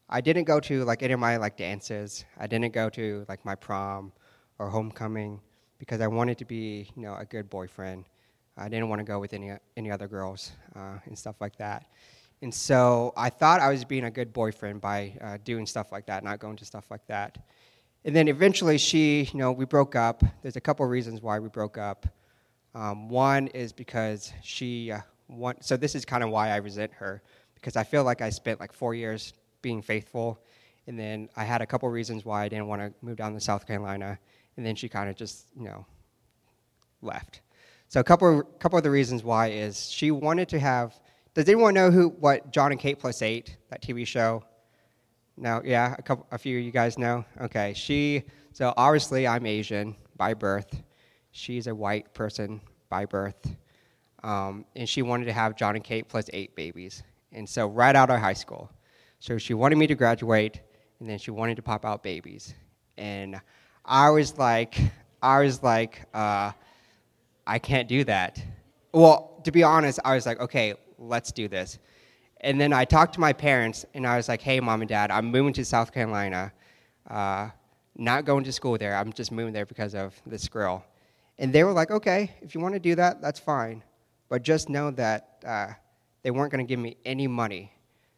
I 0.09 0.21
didn't 0.21 0.45
go 0.45 0.59
to 0.61 0.83
like 0.85 1.03
any 1.03 1.13
of 1.13 1.19
my 1.19 1.37
like 1.37 1.57
dances. 1.57 2.25
I 2.37 2.47
didn't 2.47 2.73
go 2.73 2.89
to 2.89 3.25
like 3.27 3.43
my 3.43 3.55
prom 3.55 4.13
or 4.57 4.69
homecoming 4.69 5.41
because 5.79 6.01
I 6.01 6.07
wanted 6.07 6.37
to 6.37 6.45
be 6.45 6.89
you 6.95 7.01
know 7.01 7.15
a 7.15 7.25
good 7.25 7.49
boyfriend. 7.49 8.05
I 8.57 8.69
didn't 8.69 8.89
want 8.89 8.99
to 8.99 9.03
go 9.03 9.19
with 9.19 9.33
any 9.33 9.51
any 9.75 9.91
other 9.91 10.07
girls 10.07 10.51
uh, 10.75 10.99
and 11.05 11.17
stuff 11.17 11.35
like 11.41 11.57
that. 11.57 11.85
And 12.41 12.53
so 12.53 13.13
I 13.17 13.29
thought 13.29 13.59
I 13.59 13.69
was 13.69 13.83
being 13.83 14.05
a 14.05 14.11
good 14.11 14.31
boyfriend 14.31 14.79
by 14.79 15.17
uh, 15.21 15.37
doing 15.43 15.65
stuff 15.65 15.91
like 15.91 16.05
that, 16.05 16.23
not 16.23 16.39
going 16.39 16.55
to 16.57 16.65
stuff 16.65 16.85
like 16.91 17.05
that. 17.07 17.37
And 18.05 18.15
then 18.15 18.27
eventually 18.27 18.77
she, 18.77 19.23
you 19.33 19.39
know, 19.39 19.51
we 19.51 19.65
broke 19.65 19.95
up. 19.95 20.23
There's 20.43 20.55
a 20.55 20.61
couple 20.61 20.85
reasons 20.85 21.21
why 21.21 21.39
we 21.39 21.49
broke 21.49 21.77
up. 21.77 22.05
Um, 22.75 23.09
one 23.09 23.47
is 23.47 23.73
because 23.73 24.31
she, 24.43 24.91
uh, 24.91 24.99
want, 25.27 25.65
so 25.65 25.75
this 25.75 25.95
is 25.95 26.05
kind 26.05 26.23
of 26.23 26.29
why 26.29 26.49
I 26.49 26.57
resent 26.57 26.93
her, 26.93 27.23
because 27.55 27.75
I 27.75 27.83
feel 27.83 28.03
like 28.03 28.21
I 28.21 28.29
spent 28.29 28.59
like 28.59 28.71
four 28.71 28.93
years 28.93 29.33
being 29.61 29.81
faithful. 29.81 30.39
And 30.87 30.97
then 30.97 31.29
I 31.35 31.43
had 31.43 31.61
a 31.61 31.65
couple 31.65 31.89
reasons 31.89 32.25
why 32.25 32.43
I 32.43 32.49
didn't 32.49 32.67
want 32.67 32.81
to 32.81 32.93
move 33.01 33.17
down 33.17 33.33
to 33.33 33.39
South 33.39 33.67
Carolina. 33.67 34.17
And 34.55 34.65
then 34.65 34.75
she 34.75 34.89
kind 34.89 35.09
of 35.09 35.15
just, 35.15 35.47
you 35.57 35.65
know, 35.65 35.85
left. 37.01 37.41
So 37.89 37.99
a 37.99 38.03
couple, 38.03 38.39
of, 38.39 38.59
couple 38.59 38.77
of 38.77 38.83
the 38.83 38.91
reasons 38.91 39.23
why 39.23 39.47
is 39.47 39.89
she 39.89 40.11
wanted 40.11 40.49
to 40.49 40.59
have 40.59 40.99
does 41.37 41.47
anyone 41.47 41.75
know 41.75 41.91
who 41.91 42.09
what 42.09 42.51
Jon 42.51 42.71
and 42.71 42.81
Kate 42.81 42.97
plus 42.97 43.21
eight 43.21 43.57
that 43.69 43.79
TV 43.79 44.07
show? 44.07 44.43
No, 45.37 45.61
yeah, 45.63 45.93
a 45.95 46.01
couple, 46.01 46.25
a 46.31 46.37
few 46.39 46.57
of 46.57 46.65
you 46.65 46.71
guys 46.71 46.97
know. 46.97 47.23
Okay, 47.39 47.75
she. 47.75 48.23
So 48.53 48.73
obviously, 48.75 49.27
I'm 49.27 49.45
Asian 49.45 49.95
by 50.15 50.33
birth. 50.33 50.81
She's 51.29 51.67
a 51.67 51.75
white 51.75 52.11
person 52.15 52.59
by 52.89 53.05
birth, 53.05 53.55
um, 54.23 54.65
and 54.75 54.89
she 54.89 55.03
wanted 55.03 55.25
to 55.25 55.33
have 55.33 55.55
Jon 55.55 55.75
and 55.75 55.83
Kate 55.83 56.09
plus 56.09 56.27
eight 56.33 56.55
babies. 56.55 57.03
And 57.31 57.47
so 57.47 57.67
right 57.67 57.95
out 57.95 58.09
of 58.09 58.19
high 58.19 58.33
school, 58.33 58.71
so 59.19 59.37
she 59.37 59.53
wanted 59.53 59.77
me 59.77 59.87
to 59.87 59.95
graduate, 59.95 60.61
and 60.99 61.09
then 61.09 61.17
she 61.17 61.31
wanted 61.31 61.55
to 61.55 61.61
pop 61.61 61.85
out 61.85 62.03
babies. 62.03 62.53
And 62.97 63.39
I 63.85 64.09
was 64.09 64.37
like, 64.37 64.79
I 65.21 65.39
was 65.39 65.63
like, 65.63 66.03
uh, 66.13 66.51
I 67.45 67.59
can't 67.59 67.87
do 67.87 68.03
that. 68.03 68.41
Well, 68.91 69.41
to 69.43 69.51
be 69.51 69.63
honest, 69.63 69.99
I 70.05 70.15
was 70.15 70.25
like, 70.25 70.39
okay, 70.39 70.75
let's 70.97 71.31
do 71.31 71.47
this. 71.47 71.79
And 72.41 72.61
then 72.61 72.73
I 72.73 72.85
talked 72.85 73.13
to 73.15 73.19
my 73.19 73.33
parents, 73.33 73.85
and 73.93 74.05
I 74.05 74.17
was 74.17 74.27
like, 74.27 74.41
hey, 74.41 74.59
mom 74.59 74.81
and 74.81 74.89
dad, 74.89 75.09
I'm 75.11 75.25
moving 75.25 75.53
to 75.53 75.65
South 75.65 75.91
Carolina. 75.91 76.51
Uh, 77.09 77.49
not 77.95 78.25
going 78.25 78.43
to 78.43 78.51
school 78.51 78.77
there. 78.77 78.95
I'm 78.95 79.11
just 79.11 79.31
moving 79.31 79.53
there 79.53 79.65
because 79.65 79.95
of 79.95 80.13
this 80.25 80.47
girl. 80.47 80.85
And 81.39 81.51
they 81.51 81.63
were 81.63 81.73
like, 81.73 81.89
okay, 81.89 82.31
if 82.41 82.53
you 82.53 82.61
want 82.61 82.75
to 82.75 82.79
do 82.79 82.95
that, 82.95 83.21
that's 83.21 83.39
fine. 83.39 83.83
But 84.29 84.43
just 84.43 84.69
know 84.69 84.91
that 84.91 85.43
uh, 85.45 85.67
they 86.21 86.31
weren't 86.31 86.51
going 86.51 86.65
to 86.65 86.69
give 86.69 86.79
me 86.79 86.97
any 87.05 87.27
money 87.27 87.71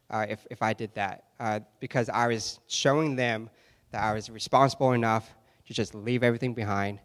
uh, 0.09 0.25
if, 0.27 0.45
if 0.49 0.61
I 0.61 0.73
did 0.73 0.93
that 0.95 1.25
uh, 1.39 1.59
because 1.79 2.09
I 2.09 2.27
was 2.27 2.59
showing 2.67 3.15
them 3.15 3.49
that 3.91 4.03
I 4.03 4.13
was 4.13 4.29
responsible 4.29 4.93
enough 4.93 5.35
to 5.67 5.73
just 5.73 5.93
leave 5.93 6.23
everything 6.23 6.53
behind 6.53 6.99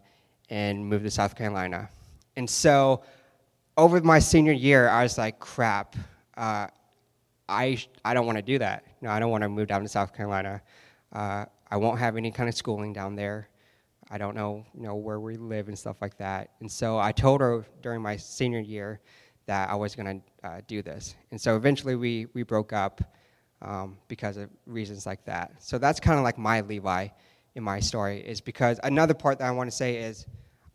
and 0.49 0.85
move 0.85 1.03
to 1.03 1.11
South 1.11 1.35
Carolina. 1.35 1.89
And 2.35 2.49
so 2.49 3.03
over 3.77 4.01
my 4.01 4.19
senior 4.19 4.53
year, 4.53 4.89
I 4.89 5.03
was 5.03 5.17
like, 5.17 5.39
crap, 5.39 5.95
uh, 6.37 6.67
I, 7.47 7.83
I 8.03 8.13
don't 8.13 8.25
want 8.25 8.37
to 8.37 8.43
do 8.43 8.59
that. 8.59 8.85
No, 9.01 9.09
I 9.09 9.19
don't 9.19 9.31
want 9.31 9.43
to 9.43 9.49
move 9.49 9.67
down 9.67 9.81
to 9.81 9.87
South 9.87 10.13
Carolina. 10.13 10.61
Uh, 11.13 11.45
I 11.69 11.77
won't 11.77 11.99
have 11.99 12.17
any 12.17 12.31
kind 12.31 12.49
of 12.49 12.55
schooling 12.55 12.93
down 12.93 13.15
there. 13.15 13.49
I 14.09 14.17
don't 14.17 14.35
know, 14.35 14.65
you 14.75 14.83
know, 14.83 14.95
where 14.95 15.19
we 15.19 15.35
live 15.35 15.67
and 15.67 15.77
stuff 15.77 15.97
like 16.01 16.17
that. 16.17 16.51
And 16.59 16.71
so 16.71 16.99
I 16.99 17.11
told 17.11 17.41
her 17.41 17.65
during 17.81 18.01
my 18.01 18.17
senior 18.17 18.59
year 18.59 18.99
that 19.45 19.69
I 19.69 19.75
was 19.75 19.95
going 19.95 20.21
to 20.41 20.47
uh, 20.47 20.61
do 20.67 20.81
this. 20.81 21.15
And 21.31 21.39
so 21.39 21.55
eventually 21.55 21.95
we, 21.95 22.27
we 22.33 22.43
broke 22.43 22.73
up 22.73 23.01
um, 23.61 23.97
because 24.07 24.37
of 24.37 24.49
reasons 24.65 25.05
like 25.05 25.23
that. 25.25 25.53
So 25.59 25.77
that's 25.77 25.99
kind 25.99 26.17
of 26.17 26.23
like 26.23 26.37
my 26.37 26.61
Levi 26.61 27.09
in 27.55 27.63
my 27.63 27.79
story, 27.79 28.19
is 28.19 28.41
because 28.41 28.79
another 28.83 29.13
part 29.13 29.39
that 29.39 29.47
I 29.47 29.51
want 29.51 29.69
to 29.69 29.75
say 29.75 29.97
is 29.97 30.25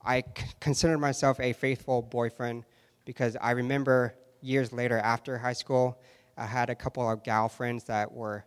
I 0.03 0.23
c- 0.23 0.47
considered 0.61 0.99
myself 0.99 1.39
a 1.41 1.53
faithful 1.53 2.01
boyfriend 2.01 2.65
because 3.05 3.37
I 3.41 3.51
remember 3.51 4.15
years 4.41 4.73
later 4.73 4.99
after 4.99 5.37
high 5.37 5.53
school, 5.53 6.01
I 6.37 6.47
had 6.47 6.71
a 6.71 6.75
couple 6.75 7.09
of 7.09 7.23
gal 7.23 7.49
friends 7.49 7.85
that 7.85 8.11
were 8.11 8.45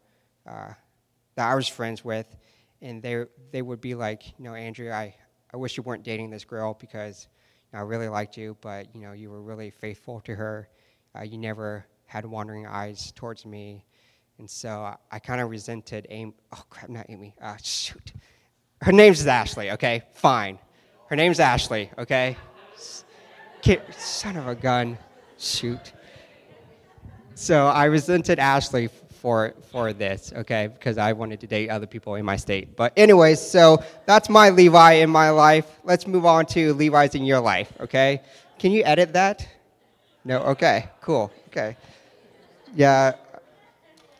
uh, 0.47 0.73
that 1.35 1.47
I 1.49 1.55
was 1.55 1.67
friends 1.67 2.03
with, 2.03 2.35
and 2.81 3.01
they 3.01 3.25
they 3.51 3.61
would 3.61 3.81
be 3.81 3.93
like, 3.93 4.27
you 4.37 4.45
know, 4.45 4.55
Andrew, 4.55 4.91
I, 4.91 5.15
I 5.53 5.57
wish 5.57 5.77
you 5.77 5.83
weren't 5.83 6.03
dating 6.03 6.31
this 6.31 6.43
girl 6.43 6.75
because 6.79 7.27
I 7.73 7.81
really 7.81 8.07
liked 8.07 8.37
you, 8.37 8.55
but 8.61 8.93
you 8.93 9.01
know, 9.01 9.13
you 9.13 9.29
were 9.29 9.41
really 9.41 9.71
faithful 9.71 10.19
to 10.21 10.35
her. 10.35 10.69
Uh, 11.17 11.23
you 11.23 11.37
never 11.37 11.85
had 12.05 12.25
wandering 12.25 12.67
eyes 12.67 13.11
towards 13.15 13.45
me, 13.45 13.85
and 14.37 14.49
so 14.49 14.81
I, 14.81 14.95
I 15.11 15.19
kind 15.19 15.41
of 15.41 15.49
resented 15.49 16.07
Amy. 16.09 16.33
Oh 16.51 16.63
crap, 16.69 16.89
not 16.89 17.07
Amy. 17.09 17.35
Uh, 17.41 17.57
shoot, 17.61 18.13
her 18.81 18.91
name's 18.91 19.25
Ashley. 19.25 19.71
Okay, 19.71 20.03
fine. 20.13 20.59
Her 21.07 21.15
name's 21.15 21.39
Ashley. 21.39 21.91
Okay. 21.97 22.35
Son 23.97 24.35
of 24.35 24.47
a 24.47 24.55
gun. 24.55 24.97
Shoot. 25.37 25.93
So 27.35 27.67
I 27.67 27.85
resented 27.85 28.39
Ashley 28.39 28.89
for 29.23 29.53
for 29.71 29.93
this, 29.93 30.33
okay, 30.35 30.67
because 30.67 30.97
I 30.97 31.13
wanted 31.13 31.39
to 31.39 31.47
date 31.47 31.69
other 31.69 31.87
people 31.87 32.15
in 32.15 32.25
my 32.25 32.35
state. 32.35 32.75
But 32.75 32.91
anyways, 32.97 33.39
so 33.39 33.81
that's 34.05 34.29
my 34.29 34.49
Levi 34.49 34.91
in 35.05 35.09
my 35.09 35.29
life. 35.29 35.65
Let's 35.85 36.05
move 36.05 36.25
on 36.25 36.45
to 36.47 36.73
Levi's 36.73 37.15
in 37.15 37.23
your 37.23 37.39
life, 37.39 37.71
okay? 37.79 38.21
Can 38.59 38.71
you 38.71 38.83
edit 38.83 39.13
that? 39.13 39.47
No. 40.25 40.39
Okay. 40.39 40.89
Cool. 40.99 41.31
Okay. 41.47 41.77
Yeah. 42.75 43.13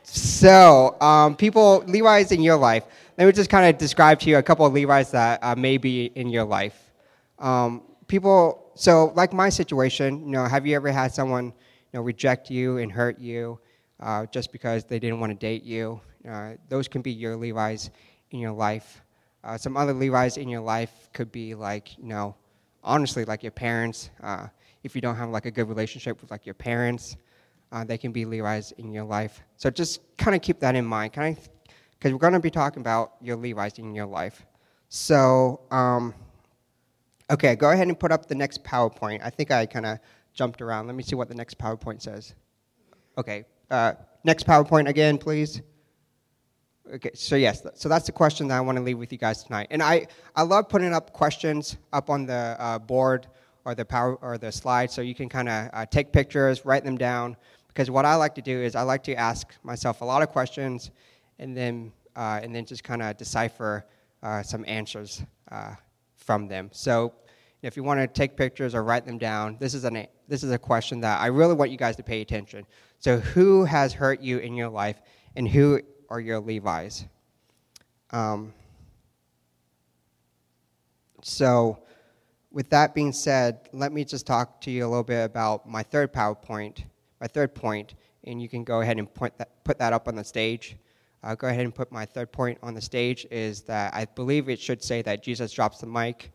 So, 0.04 0.96
um, 1.02 1.36
people, 1.36 1.84
Levi's 1.86 2.32
in 2.32 2.42
your 2.42 2.58
life. 2.58 2.84
Let 3.18 3.26
me 3.26 3.32
just 3.34 3.50
kind 3.50 3.70
of 3.70 3.78
describe 3.78 4.20
to 4.22 4.30
you 4.30 4.38
a 4.38 4.44
couple 4.44 4.66
of 4.66 4.74
Levi's 4.74 5.12
that 5.12 5.39
uh, 5.44 5.56
may 5.56 5.78
be 5.78 6.12
in 6.16 6.30
your 6.30 6.46
life. 6.46 6.92
Um, 7.39 7.82
people, 8.08 8.72
so 8.76 9.12
like 9.16 9.34
my 9.34 9.50
situation, 9.50 10.26
you 10.26 10.32
know, 10.32 10.46
have 10.46 10.66
you 10.66 10.76
ever 10.76 10.92
had 10.92 11.13
someone, 11.13 11.46
you 11.46 11.54
know, 11.94 12.02
reject 12.02 12.50
you 12.50 12.78
and 12.78 12.92
hurt 12.92 13.20
you? 13.20 13.60
Uh, 14.04 14.26
just 14.28 14.52
because 14.52 14.84
they 14.84 15.00
didn't 15.00 15.20
want 15.20 15.32
to 15.32 15.38
date 15.38 15.63
you. 15.63 16.00
Uh, 16.30 16.54
those 16.70 16.88
can 16.88 17.02
be 17.02 17.12
your 17.12 17.36
Levi's 17.36 17.89
in 18.32 18.39
your 18.39 18.52
life. 18.52 19.02
Uh, 19.44 19.58
some 19.58 19.78
other 19.78 19.94
Levi's 19.94 20.38
in 20.38 20.50
your 20.50 20.62
life 20.62 21.10
could 21.13 21.32
be 21.32 21.56
like, 21.56 21.98
you 21.98 22.06
know, 22.06 22.36
honestly, 22.84 23.24
like 23.26 23.44
your 23.44 23.52
parents. 23.52 24.10
Uh, 24.22 24.48
if 24.84 24.94
you 24.94 25.02
don't 25.02 25.16
have 25.16 25.30
like 25.30 25.46
a 25.46 25.52
good 25.52 25.70
relationship 25.70 26.22
with 26.22 26.32
like 26.32 26.46
your 26.46 26.54
parents, 26.54 27.16
uh, 27.72 27.84
they 27.84 27.98
can 27.98 28.12
be 28.12 28.26
Levi's 28.26 28.74
in 28.74 28.92
your 28.92 29.06
life. 29.06 29.42
So 29.56 29.70
just 29.70 30.02
kind 30.18 30.36
of 30.36 30.42
keep 30.42 30.60
that 30.60 30.76
in 30.76 30.86
mind, 30.86 31.13
kind 31.13 31.38
of, 31.38 31.50
because 31.98 32.12
we're 32.12 32.20
going 32.20 32.34
to 32.34 32.39
be 32.39 32.52
talking 32.52 32.82
about 32.82 33.13
your 33.22 33.38
Levi's 33.38 33.80
in 33.80 33.96
your 33.96 34.06
life. 34.06 34.46
So, 34.89 35.62
um, 35.72 36.13
okay, 37.32 37.56
go 37.56 37.72
ahead 37.72 37.88
and 37.88 37.98
put 37.98 38.12
up 38.12 38.28
the 38.28 38.36
next 38.36 38.63
PowerPoint. 38.66 39.22
I 39.24 39.30
think 39.30 39.50
I 39.50 39.66
kind 39.66 39.86
of 39.86 40.00
jumped 40.34 40.62
around. 40.62 40.88
Let 40.88 40.96
me 40.96 41.04
see 41.04 41.16
what 41.16 41.30
the 41.30 41.36
next 41.36 41.58
PowerPoint 41.58 42.02
says. 42.02 42.36
Okay, 43.18 43.46
uh, 43.69 43.93
next 44.23 44.45
PowerPoint 44.45 44.88
again, 44.88 45.17
please. 45.17 45.62
Okay, 46.93 47.12
so 47.13 47.36
yes, 47.36 47.65
so 47.76 47.88
that's 47.88 48.06
the 48.06 48.12
question 48.12 48.47
that 48.49 48.58
I 48.58 48.62
want 48.62 48.78
to 48.78 48.84
leave 48.84 48.97
with 48.97 49.12
you 49.12 49.17
guys 49.17 49.43
tonight. 49.43 49.67
And 49.71 49.82
I, 49.82 50.06
I 50.36 50.43
love 50.43 50.67
putting 50.67 50.93
up 50.93 51.13
questions 51.13 51.78
up 51.93 52.10
on 52.10 52.26
the 52.26 52.56
uh, 52.60 52.78
board 52.78 53.28
or 53.65 53.73
the 53.73 53.86
power 53.86 54.15
or 54.15 54.38
the 54.38 54.52
slide, 54.52 54.91
so 54.91 55.02
you 55.02 55.15
can 55.15 55.30
kind 55.30 55.47
of 55.47 55.69
uh, 55.73 55.86
take 55.86 56.12
pictures, 56.12 56.65
write 56.65 56.84
them 56.84 56.97
down. 56.97 57.38
Because 57.69 57.89
what 57.89 58.06
I 58.06 58.15
like 58.15 58.36
to 58.36 58.41
do 58.41 58.62
is 58.62 58.76
I 58.76 58.84
like 58.84 59.02
to 59.06 59.15
ask 59.15 59.56
myself 59.63 60.02
a 60.02 60.06
lot 60.06 60.21
of 60.21 60.30
questions, 60.30 60.91
and 61.39 61.58
then 61.58 61.91
uh, 62.15 62.39
and 62.43 62.54
then 62.54 62.65
just 62.65 62.84
kind 62.84 63.02
of 63.02 63.17
decipher 63.17 63.86
uh, 64.21 64.43
some 64.43 64.63
answers 64.67 65.23
uh, 65.52 65.76
from 66.17 66.47
them. 66.47 66.69
So 66.71 67.13
if 67.63 67.78
you 67.78 67.84
want 67.84 68.02
to 68.02 68.08
take 68.08 68.36
pictures 68.36 68.76
or 68.76 68.84
write 68.84 69.06
them 69.06 69.17
down, 69.17 69.58
this 69.60 69.73
is 69.73 69.86
an 69.86 70.06
this 70.28 70.43
is 70.43 70.52
a 70.52 70.58
question 70.58 70.99
that 71.02 71.19
I 71.21 71.28
really 71.28 71.54
want 71.54 71.71
you 71.71 71.78
guys 71.78 71.95
to 71.95 72.04
pay 72.04 72.21
attention. 72.21 72.65
So, 72.99 73.19
who 73.19 73.63
has 73.63 73.93
hurt 73.93 74.21
you 74.21 74.38
in 74.39 74.54
your 74.54 74.69
life, 74.69 75.02
and 75.36 75.47
who 75.47 75.82
are 76.10 76.19
your 76.19 76.39
Levi's? 76.39 77.06
Um, 78.12 78.54
so, 81.21 81.80
with 82.52 82.69
that 82.69 82.93
being 82.93 83.13
said, 83.13 83.69
let 83.71 83.93
me 83.93 84.04
just 84.04 84.28
talk 84.28 84.60
to 84.62 84.71
you 84.71 84.86
a 84.86 84.89
little 84.89 85.04
bit 85.04 85.23
about 85.23 85.67
my 85.67 85.84
third 85.84 86.13
PowerPoint, 86.13 86.84
my 87.21 87.28
third 87.28 87.56
point, 87.56 87.95
and 88.26 88.41
you 88.41 88.49
can 88.49 88.63
go 88.63 88.82
ahead 88.82 88.99
and 88.99 89.12
point 89.12 89.38
that, 89.38 89.63
put 89.63 89.80
that 89.80 89.93
up 89.93 90.08
on 90.08 90.15
the 90.15 90.23
stage. 90.23 90.76
Uh, 91.23 91.34
go 91.36 91.47
ahead 91.47 91.63
and 91.63 91.73
put 91.73 91.89
my 91.89 92.06
third 92.06 92.34
point 92.34 92.58
on 92.62 92.73
the 92.73 92.82
stage 92.82 93.26
is 93.32 93.62
that 93.62 93.93
I 93.93 94.04
believe 94.04 94.49
it 94.49 94.60
should 94.60 94.84
say 94.84 95.02
that 95.04 95.23
Jesus 95.23 95.54
drops 95.54 95.78
the 95.80 95.88
mic 95.88 96.34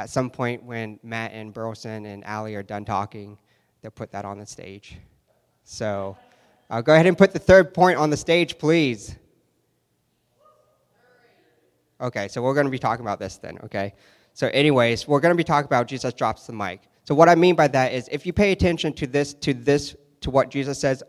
at 0.00 0.08
some 0.08 0.30
point 0.30 0.62
when 0.62 0.98
Matt 1.02 1.32
and 1.34 1.52
Burleson 1.52 2.06
and 2.06 2.24
Allie 2.24 2.54
are 2.54 2.62
done 2.62 2.86
talking, 2.86 3.36
they'll 3.82 3.90
put 3.90 4.10
that 4.12 4.24
on 4.24 4.38
the 4.38 4.46
stage. 4.46 4.96
So 5.64 6.16
uh, 6.70 6.80
go 6.80 6.94
ahead 6.94 7.04
and 7.04 7.18
put 7.18 7.34
the 7.34 7.38
third 7.38 7.74
point 7.74 7.98
on 7.98 8.08
the 8.08 8.16
stage, 8.16 8.56
please. 8.56 9.14
Okay, 12.00 12.28
so 12.28 12.40
we're 12.40 12.54
going 12.54 12.64
to 12.64 12.70
be 12.70 12.78
talking 12.78 13.04
about 13.04 13.18
this 13.18 13.36
then, 13.36 13.58
okay? 13.64 13.92
So, 14.32 14.48
anyways, 14.54 15.06
we're 15.06 15.20
going 15.20 15.34
to 15.34 15.36
be 15.36 15.44
talking 15.44 15.66
about 15.66 15.86
Jesus 15.86 16.14
drops 16.14 16.46
the 16.46 16.54
mic. 16.54 16.80
So, 17.04 17.14
what 17.14 17.28
I 17.28 17.34
mean 17.34 17.54
by 17.54 17.68
that 17.68 17.92
is 17.92 18.08
if 18.10 18.24
you 18.24 18.32
pay 18.32 18.52
attention 18.52 18.94
to 18.94 19.06
this, 19.06 19.34
to 19.34 19.52
this, 19.52 19.94
to 20.22 20.30
what 20.30 20.48
Jesus 20.48 20.80
says 20.80 21.02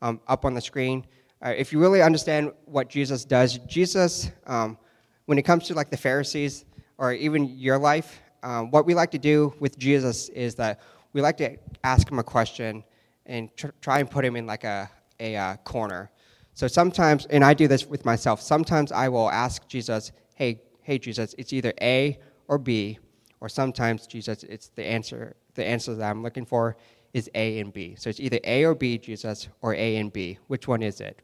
um, 0.00 0.22
up 0.26 0.46
on 0.46 0.54
the 0.54 0.62
screen, 0.62 1.04
uh, 1.44 1.52
if 1.54 1.70
you 1.70 1.80
really 1.80 2.00
understand 2.00 2.52
what 2.64 2.88
Jesus 2.88 3.26
does, 3.26 3.58
Jesus, 3.58 4.30
um, 4.46 4.78
when 5.26 5.36
it 5.36 5.42
comes 5.42 5.66
to 5.66 5.74
like 5.74 5.90
the 5.90 5.98
Pharisees 5.98 6.64
or 6.96 7.12
even 7.12 7.44
your 7.58 7.76
life, 7.76 8.22
um, 8.42 8.70
what 8.70 8.86
we 8.86 8.94
like 8.94 9.10
to 9.12 9.18
do 9.18 9.54
with 9.60 9.78
Jesus 9.78 10.28
is 10.30 10.54
that 10.56 10.80
we 11.12 11.20
like 11.20 11.36
to 11.38 11.56
ask 11.84 12.10
him 12.10 12.18
a 12.18 12.24
question 12.24 12.84
and 13.26 13.54
tr- 13.56 13.68
try 13.80 13.98
and 14.00 14.10
put 14.10 14.24
him 14.24 14.36
in 14.36 14.46
like 14.46 14.64
a, 14.64 14.90
a 15.20 15.36
uh, 15.36 15.56
corner. 15.56 16.10
So 16.54 16.66
sometimes, 16.66 17.26
and 17.26 17.44
I 17.44 17.54
do 17.54 17.68
this 17.68 17.86
with 17.86 18.04
myself, 18.04 18.40
sometimes 18.40 18.90
I 18.92 19.08
will 19.08 19.30
ask 19.30 19.66
Jesus, 19.68 20.12
hey, 20.34 20.60
hey, 20.82 20.98
Jesus, 20.98 21.34
it's 21.38 21.52
either 21.52 21.72
A 21.80 22.18
or 22.48 22.58
B, 22.58 22.98
or 23.40 23.48
sometimes, 23.48 24.06
Jesus, 24.06 24.42
it's 24.42 24.68
the 24.74 24.84
answer, 24.84 25.36
the 25.54 25.64
answer 25.64 25.94
that 25.94 26.10
I'm 26.10 26.22
looking 26.22 26.44
for 26.44 26.76
is 27.14 27.30
A 27.34 27.60
and 27.60 27.72
B. 27.72 27.94
So 27.96 28.10
it's 28.10 28.20
either 28.20 28.38
A 28.44 28.64
or 28.64 28.74
B, 28.74 28.98
Jesus, 28.98 29.48
or 29.62 29.74
A 29.74 29.96
and 29.96 30.12
B. 30.12 30.38
Which 30.48 30.66
one 30.66 30.82
is 30.82 31.00
it? 31.00 31.20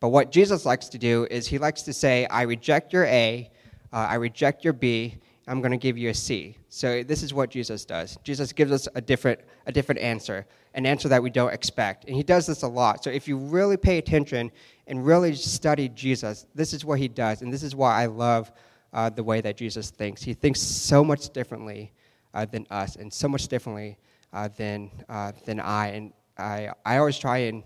But 0.00 0.08
what 0.08 0.30
Jesus 0.30 0.66
likes 0.66 0.88
to 0.88 0.98
do 0.98 1.26
is 1.30 1.46
he 1.46 1.58
likes 1.58 1.82
to 1.82 1.92
say, 1.92 2.26
I 2.26 2.42
reject 2.42 2.92
your 2.92 3.04
A, 3.06 3.50
uh, 3.92 3.96
I 4.10 4.16
reject 4.16 4.64
your 4.64 4.74
B, 4.74 5.16
I'm 5.46 5.60
going 5.60 5.72
to 5.72 5.78
give 5.78 5.98
you 5.98 6.08
a 6.08 6.14
C. 6.14 6.56
So 6.70 7.02
this 7.02 7.22
is 7.22 7.34
what 7.34 7.50
Jesus 7.50 7.84
does. 7.84 8.16
Jesus 8.24 8.52
gives 8.52 8.72
us 8.72 8.88
a 8.94 9.00
different, 9.00 9.40
a 9.66 9.72
different 9.72 10.00
answer, 10.00 10.46
an 10.74 10.86
answer 10.86 11.08
that 11.08 11.22
we 11.22 11.28
don't 11.28 11.52
expect. 11.52 12.06
And 12.06 12.16
he 12.16 12.22
does 12.22 12.46
this 12.46 12.62
a 12.62 12.68
lot. 12.68 13.04
So 13.04 13.10
if 13.10 13.28
you 13.28 13.36
really 13.36 13.76
pay 13.76 13.98
attention 13.98 14.50
and 14.86 15.04
really 15.04 15.34
study 15.34 15.90
Jesus, 15.90 16.46
this 16.54 16.72
is 16.72 16.84
what 16.84 16.98
he 16.98 17.08
does. 17.08 17.42
And 17.42 17.52
this 17.52 17.62
is 17.62 17.76
why 17.76 18.02
I 18.02 18.06
love 18.06 18.52
uh, 18.94 19.10
the 19.10 19.22
way 19.22 19.42
that 19.42 19.56
Jesus 19.56 19.90
thinks. 19.90 20.22
He 20.22 20.32
thinks 20.32 20.60
so 20.60 21.04
much 21.04 21.30
differently 21.30 21.92
uh, 22.32 22.46
than 22.46 22.66
us 22.70 22.96
and 22.96 23.12
so 23.12 23.28
much 23.28 23.48
differently 23.48 23.98
uh, 24.32 24.48
than, 24.56 24.90
uh, 25.10 25.32
than 25.44 25.60
I. 25.60 25.88
And 25.88 26.12
I, 26.38 26.70
I 26.86 26.96
always 26.96 27.18
try 27.18 27.38
and, 27.38 27.62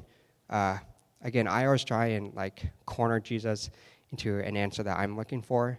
uh, 0.50 0.78
again, 1.22 1.46
I 1.46 1.66
always 1.66 1.84
try 1.84 2.06
and 2.06 2.34
like 2.34 2.62
corner 2.86 3.20
Jesus 3.20 3.70
into 4.10 4.40
an 4.40 4.56
answer 4.56 4.82
that 4.82 4.98
I'm 4.98 5.16
looking 5.16 5.42
for 5.42 5.78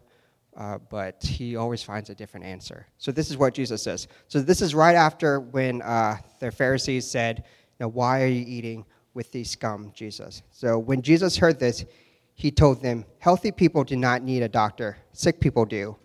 uh, 0.60 0.78
but 0.90 1.24
he 1.24 1.56
always 1.56 1.82
finds 1.82 2.10
a 2.10 2.16
different 2.16 2.46
answer. 2.46 2.86
So 2.98 3.14
this 3.14 3.32
is 3.32 3.38
what 3.38 3.54
Jesus 3.54 3.82
says. 3.82 4.10
So 4.28 4.42
this 4.42 4.62
is 4.62 4.76
right 4.76 4.96
after 4.96 5.40
when 5.40 5.82
uh, 5.82 6.18
the 6.40 6.52
Pharisees 6.52 7.10
said, 7.10 7.46
"Now 7.80 7.88
why 7.88 8.24
are 8.24 8.28
you 8.28 8.44
eating 8.46 8.86
with 9.14 9.32
these 9.32 9.50
scum, 9.50 9.92
Jesus?" 9.96 10.44
So 10.52 10.78
when 10.78 11.02
Jesus 11.02 11.38
heard 11.38 11.60
this, 11.60 11.86
he 12.36 12.52
told 12.52 12.82
them, 12.82 13.06
"Healthy 13.20 13.54
people 13.54 13.86
do 13.86 13.96
not 13.96 14.22
need 14.22 14.44
a 14.44 14.50
doctor; 14.50 14.98
sick 15.14 15.40
people 15.40 15.66
do. 15.66 15.96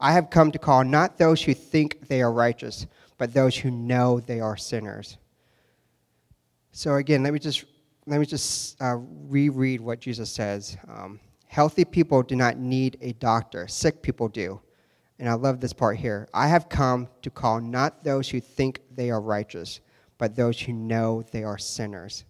I 0.00 0.12
have 0.12 0.30
come 0.30 0.50
to 0.50 0.58
call 0.58 0.82
not 0.82 1.16
those 1.16 1.40
who 1.40 1.54
think 1.54 2.08
they 2.08 2.22
are 2.22 2.32
righteous, 2.32 2.86
but 3.18 3.32
those 3.32 3.56
who 3.56 3.70
know 3.70 4.18
they 4.18 4.40
are 4.40 4.56
sinners." 4.56 5.16
So 6.72 6.96
again, 6.96 7.22
let 7.22 7.32
me 7.32 7.38
just 7.38 7.66
let 8.06 8.18
me 8.18 8.26
just 8.26 8.82
uh, 8.82 8.96
reread 8.98 9.80
what 9.80 10.00
Jesus 10.00 10.28
says. 10.32 10.76
Um, 10.88 11.20
Healthy 11.52 11.84
people 11.84 12.22
do 12.22 12.34
not 12.34 12.56
need 12.56 12.96
a 13.02 13.12
doctor, 13.12 13.68
sick 13.68 14.00
people 14.00 14.26
do. 14.26 14.58
And 15.18 15.28
I 15.28 15.34
love 15.34 15.60
this 15.60 15.74
part 15.74 15.98
here. 15.98 16.26
I 16.32 16.48
have 16.48 16.70
come 16.70 17.08
to 17.20 17.28
call 17.28 17.60
not 17.60 18.02
those 18.02 18.30
who 18.30 18.40
think 18.40 18.80
they 18.94 19.10
are 19.10 19.20
righteous, 19.20 19.80
but 20.16 20.34
those 20.34 20.58
who 20.58 20.72
know 20.72 21.22
they 21.30 21.44
are 21.44 21.58
sinners. 21.58 22.24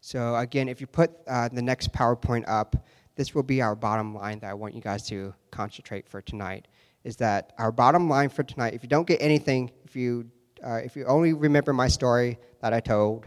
So, 0.00 0.34
again, 0.34 0.68
if 0.68 0.80
you 0.80 0.88
put 0.88 1.12
uh, 1.28 1.50
the 1.50 1.62
next 1.62 1.92
PowerPoint 1.92 2.48
up, 2.48 2.74
this 3.14 3.32
will 3.32 3.44
be 3.44 3.62
our 3.62 3.76
bottom 3.76 4.12
line 4.12 4.40
that 4.40 4.50
I 4.50 4.54
want 4.54 4.74
you 4.74 4.80
guys 4.80 5.06
to 5.06 5.32
concentrate 5.52 6.08
for 6.08 6.20
tonight. 6.20 6.66
Is 7.04 7.14
that 7.18 7.52
our 7.58 7.70
bottom 7.70 8.08
line 8.08 8.28
for 8.28 8.42
tonight? 8.42 8.74
If 8.74 8.82
you 8.82 8.88
don't 8.88 9.06
get 9.06 9.22
anything, 9.22 9.70
if 9.84 9.94
you 9.94 10.28
uh, 10.66 10.80
if 10.84 10.96
you 10.96 11.04
only 11.04 11.32
remember 11.32 11.72
my 11.72 11.86
story 11.86 12.40
that 12.60 12.74
I 12.74 12.80
told, 12.80 13.26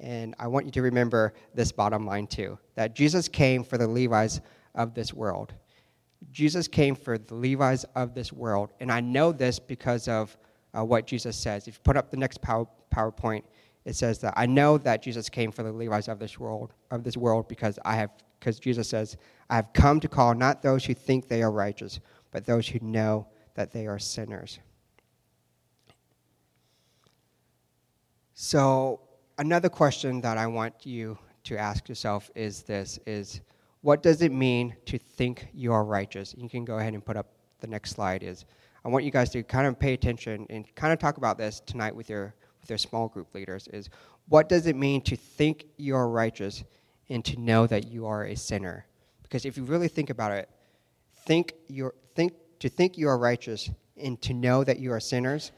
and 0.00 0.34
I 0.40 0.48
want 0.48 0.66
you 0.66 0.72
to 0.72 0.82
remember 0.82 1.34
this 1.54 1.70
bottom 1.70 2.04
line 2.04 2.26
too: 2.26 2.58
that 2.74 2.96
Jesus 2.96 3.28
came 3.28 3.62
for 3.62 3.78
the 3.78 3.86
Levites 3.86 4.40
of 4.78 4.94
this 4.94 5.12
world. 5.12 5.52
Jesus 6.32 6.66
came 6.66 6.94
for 6.94 7.18
the 7.18 7.34
Levites 7.34 7.84
of 7.94 8.14
this 8.14 8.32
world. 8.32 8.70
And 8.80 8.90
I 8.90 9.00
know 9.00 9.32
this 9.32 9.58
because 9.58 10.08
of 10.08 10.36
uh, 10.76 10.84
what 10.84 11.06
Jesus 11.06 11.36
says. 11.36 11.68
If 11.68 11.74
you 11.74 11.80
put 11.84 11.96
up 11.96 12.10
the 12.10 12.16
next 12.16 12.40
power, 12.40 12.66
PowerPoint, 12.94 13.42
it 13.84 13.94
says 13.94 14.18
that 14.20 14.34
I 14.36 14.46
know 14.46 14.78
that 14.78 15.02
Jesus 15.02 15.28
came 15.28 15.52
for 15.52 15.62
the 15.62 15.72
Levites 15.72 16.08
of 16.08 16.18
this 16.18 16.38
world 16.38 16.72
of 16.90 17.04
this 17.04 17.16
world 17.16 17.48
because 17.48 17.78
I 17.84 17.96
have 17.96 18.10
because 18.38 18.60
Jesus 18.60 18.88
says, 18.88 19.16
I 19.50 19.56
have 19.56 19.72
come 19.72 19.98
to 20.00 20.08
call 20.08 20.32
not 20.34 20.62
those 20.62 20.84
who 20.84 20.94
think 20.94 21.26
they 21.26 21.42
are 21.42 21.50
righteous, 21.50 21.98
but 22.30 22.44
those 22.44 22.68
who 22.68 22.78
know 22.80 23.26
that 23.54 23.72
they 23.72 23.86
are 23.86 23.98
sinners. 23.98 24.60
So 28.34 29.00
another 29.38 29.68
question 29.68 30.20
that 30.20 30.38
I 30.38 30.46
want 30.46 30.86
you 30.86 31.18
to 31.44 31.58
ask 31.58 31.88
yourself 31.88 32.30
is 32.36 32.62
this 32.62 32.98
is 33.06 33.40
what 33.80 34.02
does 34.02 34.22
it 34.22 34.32
mean 34.32 34.74
to 34.86 34.98
think 34.98 35.48
you 35.52 35.72
are 35.72 35.84
righteous? 35.84 36.34
You 36.36 36.48
can 36.48 36.64
go 36.64 36.78
ahead 36.78 36.94
and 36.94 37.04
put 37.04 37.16
up 37.16 37.26
the 37.60 37.66
next 37.66 37.90
slide 37.90 38.22
is 38.22 38.44
I 38.84 38.88
want 38.88 39.04
you 39.04 39.10
guys 39.10 39.30
to 39.30 39.42
kind 39.42 39.66
of 39.66 39.78
pay 39.78 39.92
attention 39.92 40.46
and 40.50 40.72
kind 40.74 40.92
of 40.92 40.98
talk 40.98 41.16
about 41.16 41.36
this 41.38 41.60
tonight 41.60 41.94
with 41.94 42.08
your 42.08 42.34
with 42.60 42.70
your 42.70 42.78
small 42.78 43.08
group 43.08 43.34
leaders 43.34 43.68
is 43.68 43.88
what 44.28 44.48
does 44.48 44.66
it 44.66 44.76
mean 44.76 45.00
to 45.02 45.16
think 45.16 45.66
you 45.76 45.96
are 45.96 46.08
righteous 46.08 46.64
and 47.08 47.24
to 47.24 47.38
know 47.38 47.66
that 47.66 47.88
you 47.88 48.06
are 48.06 48.24
a 48.24 48.36
sinner? 48.36 48.86
Because 49.22 49.44
if 49.44 49.56
you 49.56 49.64
really 49.64 49.88
think 49.88 50.10
about 50.10 50.32
it, 50.32 50.48
think 51.26 51.54
you 51.68 51.92
think 52.14 52.32
to 52.60 52.68
think 52.68 52.98
you 52.98 53.08
are 53.08 53.18
righteous 53.18 53.70
and 53.96 54.20
to 54.22 54.34
know 54.34 54.64
that 54.64 54.78
you 54.78 54.92
are 54.92 55.00
sinners 55.00 55.52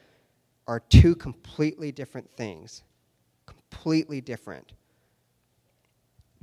are 0.66 0.80
two 0.80 1.14
completely 1.14 1.90
different 1.92 2.30
things. 2.30 2.83
Completely 3.46 4.20
different. 4.20 4.72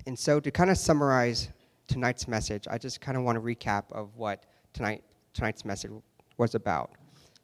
And 0.06 0.18
so 0.18 0.40
to 0.40 0.52
kind 0.52 0.70
of 0.70 0.78
summarize 0.78 1.50
tonight's 1.88 2.28
message, 2.28 2.67
I 2.69 2.78
just 2.78 3.02
kind 3.02 3.17
of 3.17 3.23
want 3.23 3.36
to 3.38 3.41
recap 3.41 3.91
of 3.91 4.15
what 4.15 4.45
tonight 4.73 5.04
tonight's 5.34 5.65
message 5.65 5.91
was 6.38 6.56
about. 6.56 6.91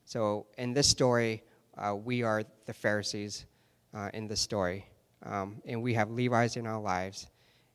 So 0.06 0.48
in 0.58 0.74
this 0.74 0.88
story, 0.88 1.44
uh, 1.78 1.96
we 1.96 2.24
are 2.24 2.44
the 2.66 2.74
Pharisees 2.74 3.46
uh, 3.94 4.10
in 4.14 4.28
this 4.28 4.42
story, 4.42 4.86
um, 5.26 5.62
and 5.66 5.82
we 5.82 5.94
have 5.94 6.12
Levi's 6.12 6.58
in 6.58 6.68
our 6.68 6.80
lives. 6.80 7.28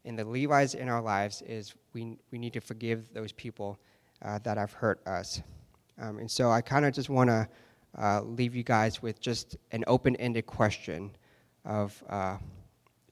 And 0.04 0.18
the 0.18 0.24
Levi's 0.24 0.74
in 0.74 0.88
our 0.88 1.02
lives 1.02 1.42
is 1.42 1.74
we, 1.92 2.16
we 2.30 2.38
need 2.38 2.52
to 2.52 2.60
forgive 2.60 3.12
those 3.12 3.32
people 3.32 3.78
uh, 4.22 4.38
that 4.40 4.56
have 4.56 4.72
hurt 4.72 5.06
us. 5.06 5.42
Um, 6.00 6.18
and 6.18 6.30
so 6.30 6.50
I 6.50 6.60
kind 6.60 6.84
of 6.84 6.92
just 6.94 7.08
want 7.08 7.28
to 7.30 7.48
uh, 7.98 8.22
leave 8.22 8.54
you 8.54 8.62
guys 8.62 9.02
with 9.02 9.20
just 9.20 9.56
an 9.72 9.84
open-ended 9.86 10.46
question 10.46 11.10
of 11.64 12.02
uh, 12.08 12.36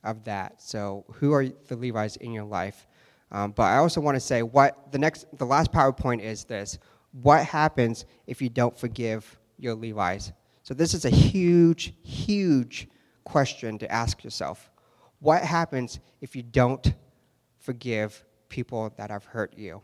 of 0.04 0.24
that. 0.24 0.62
So 0.62 1.04
who 1.12 1.32
are 1.32 1.44
the 1.44 1.76
Levi's 1.76 2.16
in 2.16 2.32
your 2.32 2.44
life? 2.44 2.86
Um, 3.32 3.52
but 3.52 3.64
I 3.64 3.78
also 3.78 4.00
want 4.00 4.16
to 4.16 4.20
say 4.20 4.42
what 4.42 4.92
the 4.92 4.98
next 4.98 5.26
the 5.36 5.46
last 5.46 5.72
PowerPoint 5.72 6.22
is 6.22 6.44
this: 6.44 6.78
what 7.22 7.44
happens 7.44 8.04
if 8.26 8.40
you 8.40 8.48
don't 8.48 8.76
forgive 8.76 9.38
your 9.58 9.74
Levi's? 9.74 10.32
So 10.62 10.74
this 10.74 10.94
is 10.94 11.04
a 11.04 11.10
huge, 11.10 11.94
huge 12.02 12.88
question 13.24 13.78
to 13.78 13.90
ask 13.90 14.24
yourself. 14.24 14.70
What 15.20 15.42
happens 15.42 16.00
if 16.20 16.36
you 16.36 16.42
don't 16.42 16.92
forgive 17.58 18.24
people 18.48 18.92
that 18.96 19.10
have 19.10 19.24
hurt 19.24 19.56
you? 19.56 19.82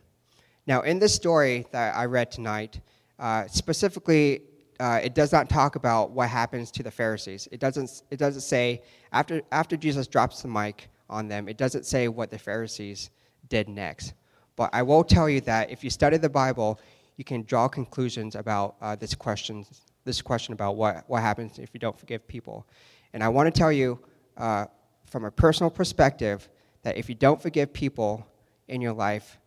Now, 0.67 0.83
in 0.83 0.99
this 0.99 1.15
story 1.15 1.67
that 1.73 1.97
I 1.97 2.07
read 2.07 2.31
tonight, 2.31 2.81
uh, 3.19 3.47
specifically, 3.47 4.43
uh, 4.81 5.01
it 5.03 5.15
does 5.15 5.33
not 5.33 5.49
talk 5.49 5.77
about 5.77 6.11
what 6.11 6.29
happens 6.29 6.71
to 6.73 6.83
the 6.83 6.91
Pharisees. 6.91 7.49
It 7.53 7.61
doesn't, 7.61 8.03
it 8.11 8.19
doesn't 8.19 8.43
say, 8.43 8.83
after, 9.13 9.43
after 9.53 9.77
Jesus 9.77 10.07
drops 10.07 10.43
the 10.43 10.49
mic 10.49 10.89
on 11.09 11.29
them, 11.29 11.49
it 11.49 11.57
doesn't 11.57 11.87
say 11.87 12.09
what 12.09 12.31
the 12.31 12.39
Pharisees 12.39 13.11
did 13.49 13.69
next. 13.69 14.15
But 14.57 14.71
I 14.73 14.83
will 14.83 15.05
tell 15.05 15.29
you 15.29 15.41
that 15.43 15.71
if 15.71 15.83
you 15.83 15.91
study 15.91 16.17
the 16.17 16.29
Bible, 16.29 16.79
you 17.17 17.25
can 17.25 17.43
draw 17.43 17.69
conclusions 17.69 18.35
about 18.35 18.77
uh, 18.81 18.97
this 18.97 19.15
question, 19.15 19.65
this 20.05 20.21
question 20.23 20.53
about 20.53 20.77
what, 20.77 21.05
what 21.07 21.23
happens 21.23 21.59
if 21.59 21.71
you 21.73 21.81
don't 21.81 21.99
forgive 21.99 22.27
people. 22.27 22.67
And 23.13 23.23
I 23.23 23.29
want 23.29 23.53
to 23.53 23.59
tell 23.59 23.73
you 23.73 23.99
uh, 24.37 24.67
from 25.07 25.25
a 25.25 25.31
personal 25.31 25.71
perspective 25.71 26.49
that 26.83 26.97
if 26.97 27.09
you 27.09 27.15
don't 27.15 27.41
forgive 27.41 27.73
people 27.73 28.27
in 28.69 28.81
your 28.81 28.93
life, 28.93 29.39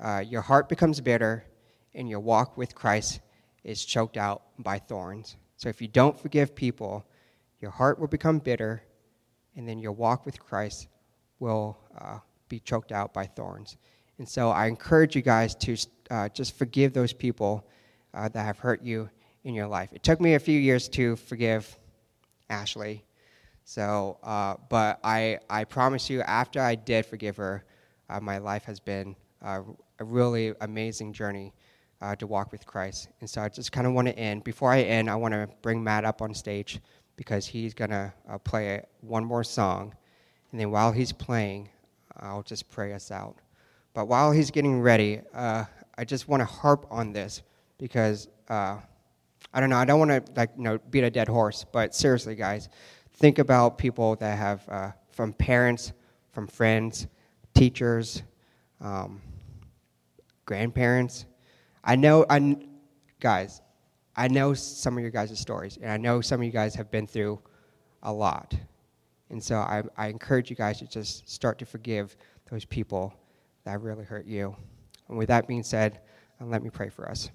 uh, 0.00 0.22
your 0.26 0.40
heart 0.40 0.68
becomes 0.68 1.00
bitter 1.00 1.44
and 1.94 2.08
your 2.08 2.20
walk 2.20 2.56
with 2.56 2.74
Christ 2.74 3.20
is 3.64 3.84
choked 3.84 4.16
out 4.16 4.42
by 4.58 4.78
thorns. 4.78 5.36
So 5.56 5.68
if 5.68 5.82
you 5.82 5.88
don't 5.88 6.18
forgive 6.18 6.54
people, 6.54 7.04
your 7.60 7.70
heart 7.70 7.98
will 7.98 8.08
become 8.08 8.38
bitter 8.38 8.82
and 9.56 9.68
then 9.68 9.78
your 9.78 9.92
walk 9.92 10.24
with 10.24 10.40
Christ 10.40 10.88
will 11.38 11.78
uh, 11.98 12.18
be 12.50 12.60
choked 12.60 12.92
out 12.92 13.14
by 13.14 13.24
thorns. 13.24 13.78
And 14.18 14.28
so 14.28 14.50
I 14.50 14.66
encourage 14.66 15.16
you 15.16 15.22
guys 15.22 15.54
to 15.54 15.76
uh, 16.10 16.28
just 16.28 16.58
forgive 16.58 16.92
those 16.92 17.14
people 17.14 17.66
uh, 18.12 18.28
that 18.28 18.44
have 18.44 18.58
hurt 18.58 18.82
you 18.82 19.08
in 19.44 19.54
your 19.54 19.66
life. 19.66 19.94
It 19.94 20.02
took 20.02 20.20
me 20.20 20.34
a 20.34 20.38
few 20.38 20.60
years 20.60 20.86
to 20.90 21.16
forgive 21.16 21.78
Ashley. 22.50 23.02
So, 23.64 24.18
uh, 24.22 24.56
but 24.68 24.98
I, 25.02 25.38
I 25.48 25.64
promise 25.64 26.10
you, 26.10 26.20
after 26.22 26.60
I 26.60 26.74
did 26.74 27.06
forgive 27.06 27.36
her, 27.36 27.64
uh, 28.10 28.20
my 28.20 28.38
life 28.38 28.64
has 28.64 28.80
been 28.80 29.16
uh, 29.42 29.62
a 30.00 30.04
really 30.04 30.54
amazing 30.60 31.14
journey 31.14 31.54
uh, 32.02 32.16
to 32.16 32.26
walk 32.26 32.52
with 32.52 32.66
Christ. 32.66 33.08
And 33.20 33.30
so 33.30 33.40
I 33.40 33.48
just 33.48 33.72
kind 33.72 33.86
of 33.86 33.92
want 33.92 34.08
to 34.08 34.18
end. 34.18 34.44
Before 34.44 34.72
I 34.72 34.82
end, 34.82 35.08
I 35.08 35.14
want 35.14 35.32
to 35.32 35.48
bring 35.62 35.82
Matt 35.82 36.04
up 36.04 36.20
on 36.20 36.34
stage 36.34 36.80
because 37.16 37.46
he's 37.46 37.72
going 37.72 37.90
to 37.90 38.12
play 38.44 38.84
one 39.00 39.24
more 39.24 39.44
song. 39.44 39.94
And 40.50 40.60
then 40.60 40.70
while 40.70 40.90
he's 40.90 41.12
playing, 41.12 41.68
I'll 42.20 42.42
just 42.42 42.70
pray 42.70 42.92
us 42.92 43.10
out. 43.10 43.36
But 43.94 44.06
while 44.06 44.30
he's 44.30 44.50
getting 44.50 44.80
ready, 44.80 45.20
uh, 45.34 45.64
I 45.98 46.04
just 46.04 46.28
want 46.28 46.40
to 46.40 46.44
harp 46.44 46.86
on 46.90 47.12
this 47.12 47.42
because 47.78 48.28
uh, 48.48 48.78
I 49.52 49.60
don't 49.60 49.70
know. 49.70 49.76
I 49.76 49.84
don't 49.84 49.98
want 49.98 50.10
to 50.10 50.32
like 50.36 50.50
you 50.56 50.62
know 50.62 50.78
beat 50.90 51.02
a 51.02 51.10
dead 51.10 51.28
horse, 51.28 51.64
but 51.72 51.94
seriously, 51.94 52.34
guys, 52.34 52.68
think 53.14 53.38
about 53.38 53.78
people 53.78 54.16
that 54.16 54.38
have 54.38 54.68
uh, 54.68 54.90
from 55.10 55.32
parents, 55.32 55.92
from 56.32 56.46
friends, 56.46 57.06
teachers, 57.54 58.22
um, 58.80 59.20
grandparents. 60.46 61.26
I 61.82 61.96
know, 61.96 62.26
I, 62.28 62.56
guys, 63.18 63.62
I 64.16 64.28
know 64.28 64.54
some 64.54 64.96
of 64.96 65.02
your 65.02 65.10
guys' 65.10 65.38
stories, 65.38 65.78
and 65.80 65.90
I 65.90 65.96
know 65.96 66.20
some 66.20 66.40
of 66.40 66.44
you 66.44 66.52
guys 66.52 66.74
have 66.74 66.90
been 66.90 67.06
through 67.06 67.40
a 68.02 68.12
lot. 68.12 68.54
And 69.30 69.42
so 69.42 69.56
I, 69.56 69.82
I 69.96 70.08
encourage 70.08 70.50
you 70.50 70.56
guys 70.56 70.78
to 70.80 70.86
just 70.86 71.28
start 71.28 71.58
to 71.60 71.66
forgive 71.66 72.16
those 72.50 72.64
people 72.64 73.14
that 73.64 73.80
really 73.80 74.04
hurt 74.04 74.26
you. 74.26 74.56
And 75.08 75.16
with 75.16 75.28
that 75.28 75.46
being 75.46 75.62
said, 75.62 76.00
uh, 76.40 76.46
let 76.46 76.62
me 76.62 76.70
pray 76.70 76.88
for 76.88 77.08
us. 77.08 77.30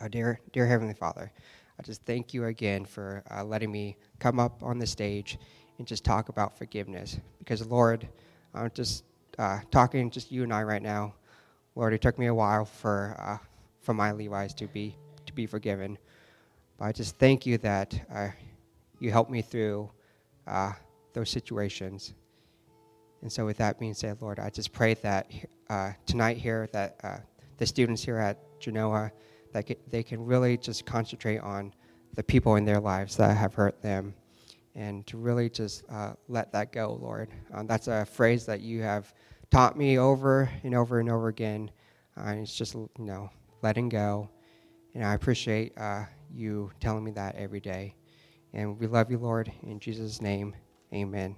Our 0.00 0.08
dear, 0.08 0.40
dear 0.52 0.66
Heavenly 0.66 0.94
Father, 0.94 1.30
I 1.78 1.82
just 1.82 2.02
thank 2.04 2.32
you 2.32 2.44
again 2.44 2.84
for 2.84 3.22
uh, 3.30 3.44
letting 3.44 3.72
me 3.72 3.96
come 4.18 4.38
up 4.38 4.62
on 4.62 4.78
the 4.78 4.86
stage 4.86 5.38
and 5.78 5.86
just 5.86 6.04
talk 6.04 6.28
about 6.28 6.56
forgiveness. 6.56 7.18
Because, 7.38 7.66
Lord, 7.66 8.08
I'm 8.54 8.70
just 8.74 9.04
uh, 9.38 9.60
talking 9.70 10.10
just 10.10 10.30
you 10.30 10.44
and 10.44 10.52
I 10.52 10.62
right 10.62 10.82
now. 10.82 11.14
Lord, 11.74 11.92
it 11.94 12.00
took 12.00 12.18
me 12.18 12.26
a 12.26 12.34
while 12.34 12.64
for, 12.64 13.16
uh, 13.18 13.38
for 13.80 13.94
my 13.94 14.12
Levi's 14.12 14.54
to 14.54 14.66
be, 14.68 14.96
to 15.26 15.32
be 15.32 15.46
forgiven. 15.46 15.98
But 16.78 16.84
I 16.84 16.92
just 16.92 17.18
thank 17.18 17.46
you 17.46 17.58
that 17.58 18.00
uh, 18.14 18.28
you 19.00 19.10
helped 19.10 19.30
me 19.30 19.42
through 19.42 19.90
uh, 20.46 20.72
those 21.12 21.30
situations. 21.30 22.14
And 23.22 23.32
so, 23.32 23.46
with 23.46 23.56
that 23.58 23.78
being 23.78 23.94
said, 23.94 24.20
Lord, 24.20 24.38
I 24.38 24.50
just 24.50 24.72
pray 24.72 24.94
that 24.94 25.30
uh, 25.70 25.92
tonight 26.06 26.38
here, 26.38 26.68
that 26.72 26.96
uh, 27.04 27.18
the 27.58 27.66
students 27.66 28.02
here 28.04 28.18
at 28.18 28.38
Genoa, 28.58 29.12
that 29.52 29.70
they 29.88 30.02
can 30.02 30.24
really 30.24 30.56
just 30.56 30.84
concentrate 30.86 31.38
on 31.38 31.72
the 32.14 32.22
people 32.22 32.56
in 32.56 32.64
their 32.64 32.80
lives 32.80 33.16
that 33.16 33.36
have 33.36 33.54
hurt 33.54 33.80
them, 33.80 34.14
and 34.74 35.06
to 35.06 35.16
really 35.16 35.48
just 35.48 35.84
uh, 35.88 36.14
let 36.28 36.52
that 36.52 36.72
go, 36.72 36.98
Lord. 37.00 37.30
Um, 37.54 37.66
that's 37.66 37.88
a 37.88 38.04
phrase 38.04 38.44
that 38.46 38.60
you 38.60 38.82
have 38.82 39.12
taught 39.50 39.76
me 39.76 39.98
over 39.98 40.50
and 40.64 40.74
over 40.74 40.98
and 40.98 41.08
over 41.08 41.28
again. 41.28 41.70
Uh, 42.16 42.30
and 42.30 42.40
it's 42.40 42.54
just 42.54 42.74
you 42.74 42.90
know 42.98 43.30
letting 43.62 43.88
go, 43.88 44.28
and 44.94 45.04
I 45.04 45.14
appreciate 45.14 45.78
uh, 45.78 46.04
you 46.34 46.72
telling 46.80 47.04
me 47.04 47.12
that 47.12 47.36
every 47.36 47.60
day. 47.60 47.94
And 48.52 48.78
we 48.78 48.86
love 48.86 49.10
you, 49.10 49.18
Lord. 49.18 49.52
In 49.62 49.80
Jesus' 49.80 50.20
name, 50.20 50.54
Amen. 50.92 51.36